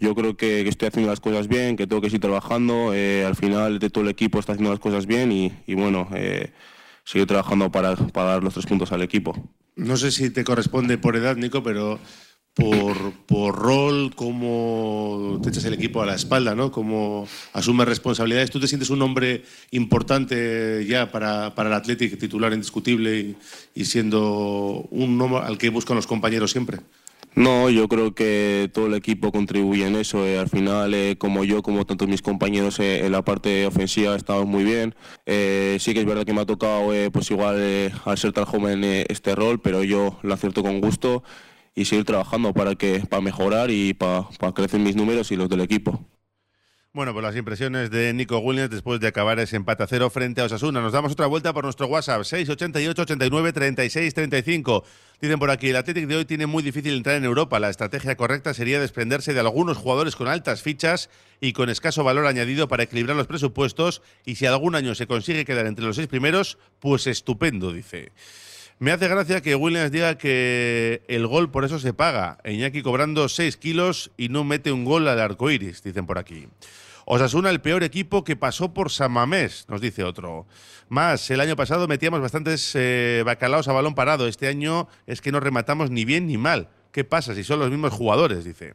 yo 0.00 0.14
creo 0.14 0.36
que, 0.36 0.66
estoy 0.66 0.88
haciendo 0.88 1.10
las 1.10 1.20
cosas 1.20 1.46
bien, 1.46 1.76
que 1.76 1.86
tengo 1.86 2.00
que 2.00 2.08
seguir 2.08 2.22
trabajando. 2.22 2.92
al 2.92 3.36
final 3.36 3.78
de 3.78 3.90
todo 3.90 4.04
el 4.04 4.10
equipo 4.10 4.38
está 4.38 4.52
haciendo 4.52 4.70
las 4.70 4.80
cosas 4.80 5.06
bien 5.06 5.30
y, 5.30 5.52
y 5.66 5.74
bueno, 5.74 6.08
sigo 7.04 7.26
trabajando 7.26 7.70
para, 7.70 7.94
para 7.94 8.30
dar 8.30 8.42
los 8.42 8.54
tres 8.54 8.66
puntos 8.66 8.92
al 8.92 9.02
equipo. 9.02 9.36
No 9.76 9.96
sé 9.96 10.10
si 10.10 10.30
te 10.30 10.44
corresponde 10.44 10.96
por 10.96 11.16
edad, 11.16 11.36
Nico, 11.36 11.62
pero 11.62 11.98
por, 12.54 13.12
por 13.26 13.56
rol, 13.56 14.12
cómo 14.14 15.40
te 15.42 15.48
echas 15.48 15.64
el 15.64 15.74
equipo 15.74 16.02
a 16.02 16.06
la 16.06 16.14
espalda, 16.14 16.54
¿no? 16.54 16.70
Cómo 16.70 17.26
asumes 17.52 17.88
responsabilidades. 17.88 18.50
¿Tú 18.50 18.60
te 18.60 18.68
sientes 18.68 18.90
un 18.90 19.00
hombre 19.00 19.44
importante 19.70 20.84
ya 20.86 21.10
para, 21.10 21.54
para 21.54 21.70
el 21.70 21.74
Athletic, 21.74 22.18
titular 22.18 22.52
indiscutible 22.52 23.36
y, 23.74 23.84
siendo 23.84 24.86
un 24.90 25.20
hombre 25.20 25.40
al 25.40 25.56
que 25.56 25.70
buscan 25.70 25.96
los 25.96 26.06
compañeros 26.06 26.50
siempre? 26.50 26.80
No, 27.34 27.70
yo 27.70 27.88
creo 27.88 28.14
que 28.14 28.70
todo 28.74 28.88
el 28.88 28.94
equipo 28.94 29.32
contribuye 29.32 29.86
en 29.86 29.96
eso. 29.96 30.26
Eh, 30.26 30.38
al 30.38 30.50
final, 30.50 30.92
eh, 30.92 31.16
como 31.16 31.44
yo, 31.44 31.62
como 31.62 31.86
tantos 31.86 32.06
mis 32.06 32.20
compañeros 32.20 32.78
eh, 32.78 33.06
en 33.06 33.12
la 33.12 33.22
parte 33.22 33.66
ofensiva, 33.66 34.14
estamos 34.14 34.44
muy 34.44 34.64
bien. 34.64 34.94
sí 35.24 35.94
que 35.94 36.00
es 36.00 36.04
verdad 36.04 36.26
que 36.26 36.34
me 36.34 36.42
ha 36.42 36.46
tocado, 36.46 36.90
pues 37.10 37.30
igual, 37.30 37.90
al 38.04 38.18
ser 38.18 38.32
tan 38.32 38.44
joven, 38.44 38.84
este 38.84 39.34
rol, 39.34 39.62
pero 39.62 39.82
yo 39.82 40.18
lo 40.22 40.34
acierto 40.34 40.62
con 40.62 40.82
gusto 40.82 41.22
y 41.74 41.84
seguir 41.84 42.04
trabajando 42.04 42.52
para, 42.52 42.74
que, 42.74 43.00
para 43.00 43.20
mejorar 43.20 43.70
y 43.70 43.94
para, 43.94 44.28
para 44.38 44.52
crecer 44.52 44.80
mis 44.80 44.96
números 44.96 45.30
y 45.32 45.36
los 45.36 45.48
del 45.48 45.60
equipo. 45.60 46.06
Bueno, 46.94 47.14
pues 47.14 47.22
las 47.22 47.34
impresiones 47.36 47.90
de 47.90 48.12
Nico 48.12 48.38
Williams 48.40 48.68
después 48.68 49.00
de 49.00 49.08
acabar 49.08 49.38
ese 49.40 49.56
empate 49.56 49.82
a 49.82 49.86
cero 49.86 50.10
frente 50.10 50.42
a 50.42 50.44
Osasuna. 50.44 50.82
Nos 50.82 50.92
damos 50.92 51.12
otra 51.12 51.26
vuelta 51.26 51.54
por 51.54 51.64
nuestro 51.64 51.86
WhatsApp, 51.86 52.22
688 52.22 53.00
89 53.00 53.52
36 53.54 54.12
35. 54.12 54.84
Dicen 55.18 55.38
por 55.38 55.50
aquí, 55.50 55.70
el 55.70 55.76
Athletic 55.76 56.06
de 56.06 56.16
hoy 56.16 56.24
tiene 56.26 56.44
muy 56.44 56.62
difícil 56.62 56.94
entrar 56.94 57.16
en 57.16 57.24
Europa. 57.24 57.58
La 57.60 57.70
estrategia 57.70 58.14
correcta 58.18 58.52
sería 58.52 58.78
desprenderse 58.78 59.32
de 59.32 59.40
algunos 59.40 59.78
jugadores 59.78 60.16
con 60.16 60.28
altas 60.28 60.60
fichas 60.60 61.08
y 61.40 61.54
con 61.54 61.70
escaso 61.70 62.04
valor 62.04 62.26
añadido 62.26 62.68
para 62.68 62.82
equilibrar 62.82 63.16
los 63.16 63.26
presupuestos. 63.26 64.02
Y 64.26 64.34
si 64.34 64.44
algún 64.44 64.74
año 64.74 64.94
se 64.94 65.06
consigue 65.06 65.46
quedar 65.46 65.64
entre 65.64 65.86
los 65.86 65.96
seis 65.96 66.08
primeros, 66.08 66.58
pues 66.78 67.06
estupendo, 67.06 67.72
dice. 67.72 68.12
Me 68.78 68.90
hace 68.90 69.08
gracia 69.08 69.40
que 69.40 69.54
Williams 69.54 69.92
diga 69.92 70.18
que 70.18 71.02
el 71.08 71.26
gol 71.26 71.50
por 71.50 71.64
eso 71.64 71.78
se 71.78 71.92
paga. 71.92 72.38
Iñaki 72.44 72.82
cobrando 72.82 73.28
6 73.28 73.56
kilos 73.56 74.10
y 74.16 74.28
no 74.28 74.44
mete 74.44 74.72
un 74.72 74.84
gol 74.84 75.06
al 75.08 75.20
arco 75.20 75.50
iris, 75.50 75.82
dicen 75.82 76.06
por 76.06 76.18
aquí. 76.18 76.48
Osasuna, 77.04 77.50
el 77.50 77.60
peor 77.60 77.82
equipo 77.82 78.24
que 78.24 78.36
pasó 78.36 78.72
por 78.74 78.90
Samamés, 78.90 79.66
nos 79.68 79.80
dice 79.80 80.04
otro. 80.04 80.46
Más, 80.88 81.30
el 81.30 81.40
año 81.40 81.56
pasado 81.56 81.88
metíamos 81.88 82.20
bastantes 82.20 82.72
eh, 82.74 83.22
bacalaos 83.24 83.68
a 83.68 83.72
balón 83.72 83.94
parado. 83.94 84.28
Este 84.28 84.48
año 84.48 84.88
es 85.06 85.20
que 85.20 85.32
no 85.32 85.40
rematamos 85.40 85.90
ni 85.90 86.04
bien 86.04 86.26
ni 86.26 86.36
mal. 86.36 86.68
¿Qué 86.92 87.04
pasa 87.04 87.34
si 87.34 87.44
son 87.44 87.58
los 87.58 87.70
mismos 87.70 87.92
jugadores? 87.92 88.44
Dice. 88.44 88.74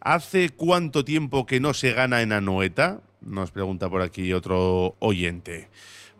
¿Hace 0.00 0.50
cuánto 0.50 1.04
tiempo 1.04 1.46
que 1.46 1.60
no 1.60 1.74
se 1.74 1.92
gana 1.92 2.22
en 2.22 2.32
Anoeta? 2.32 3.00
Nos 3.20 3.50
pregunta 3.50 3.88
por 3.88 4.02
aquí 4.02 4.32
otro 4.32 4.96
oyente. 4.98 5.68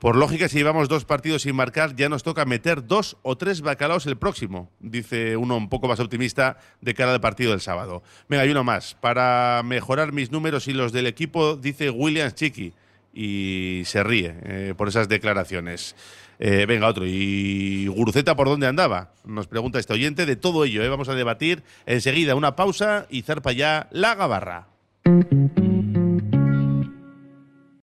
Por 0.02 0.16
lógica, 0.16 0.48
si 0.48 0.58
llevamos 0.58 0.88
dos 0.88 1.04
partidos 1.04 1.42
sin 1.42 1.54
marcar, 1.54 1.94
ya 1.94 2.08
nos 2.08 2.24
toca 2.24 2.44
meter 2.44 2.88
dos 2.88 3.18
o 3.22 3.36
tres 3.36 3.60
bacalaos 3.60 4.04
el 4.06 4.16
próximo, 4.16 4.68
dice 4.80 5.36
uno 5.36 5.56
un 5.56 5.68
poco 5.68 5.86
más 5.86 6.00
optimista 6.00 6.58
de 6.80 6.92
cara 6.92 7.12
al 7.12 7.20
partido 7.20 7.52
del 7.52 7.60
sábado. 7.60 8.02
Venga, 8.28 8.42
hay 8.42 8.50
uno 8.50 8.64
más. 8.64 8.96
Para 9.00 9.62
mejorar 9.64 10.10
mis 10.10 10.32
números 10.32 10.66
y 10.66 10.72
los 10.72 10.90
del 10.90 11.06
equipo, 11.06 11.54
dice 11.54 11.88
Williams 11.88 12.34
Chiqui. 12.34 12.72
Y 13.14 13.82
se 13.84 14.02
ríe 14.02 14.34
eh, 14.42 14.74
por 14.76 14.88
esas 14.88 15.08
declaraciones. 15.08 15.94
Eh, 16.40 16.66
venga, 16.66 16.88
otro. 16.88 17.04
¿Y 17.06 17.86
Guruceta 17.86 18.34
por 18.34 18.48
dónde 18.48 18.66
andaba? 18.66 19.12
Nos 19.24 19.46
pregunta 19.46 19.78
este 19.78 19.92
oyente. 19.92 20.26
De 20.26 20.34
todo 20.34 20.64
ello, 20.64 20.82
eh, 20.82 20.88
vamos 20.88 21.10
a 21.10 21.14
debatir 21.14 21.62
enseguida 21.86 22.34
una 22.34 22.56
pausa 22.56 23.06
y 23.08 23.22
zarpa 23.22 23.52
ya 23.52 23.86
la 23.92 24.16
gabarra. 24.16 24.66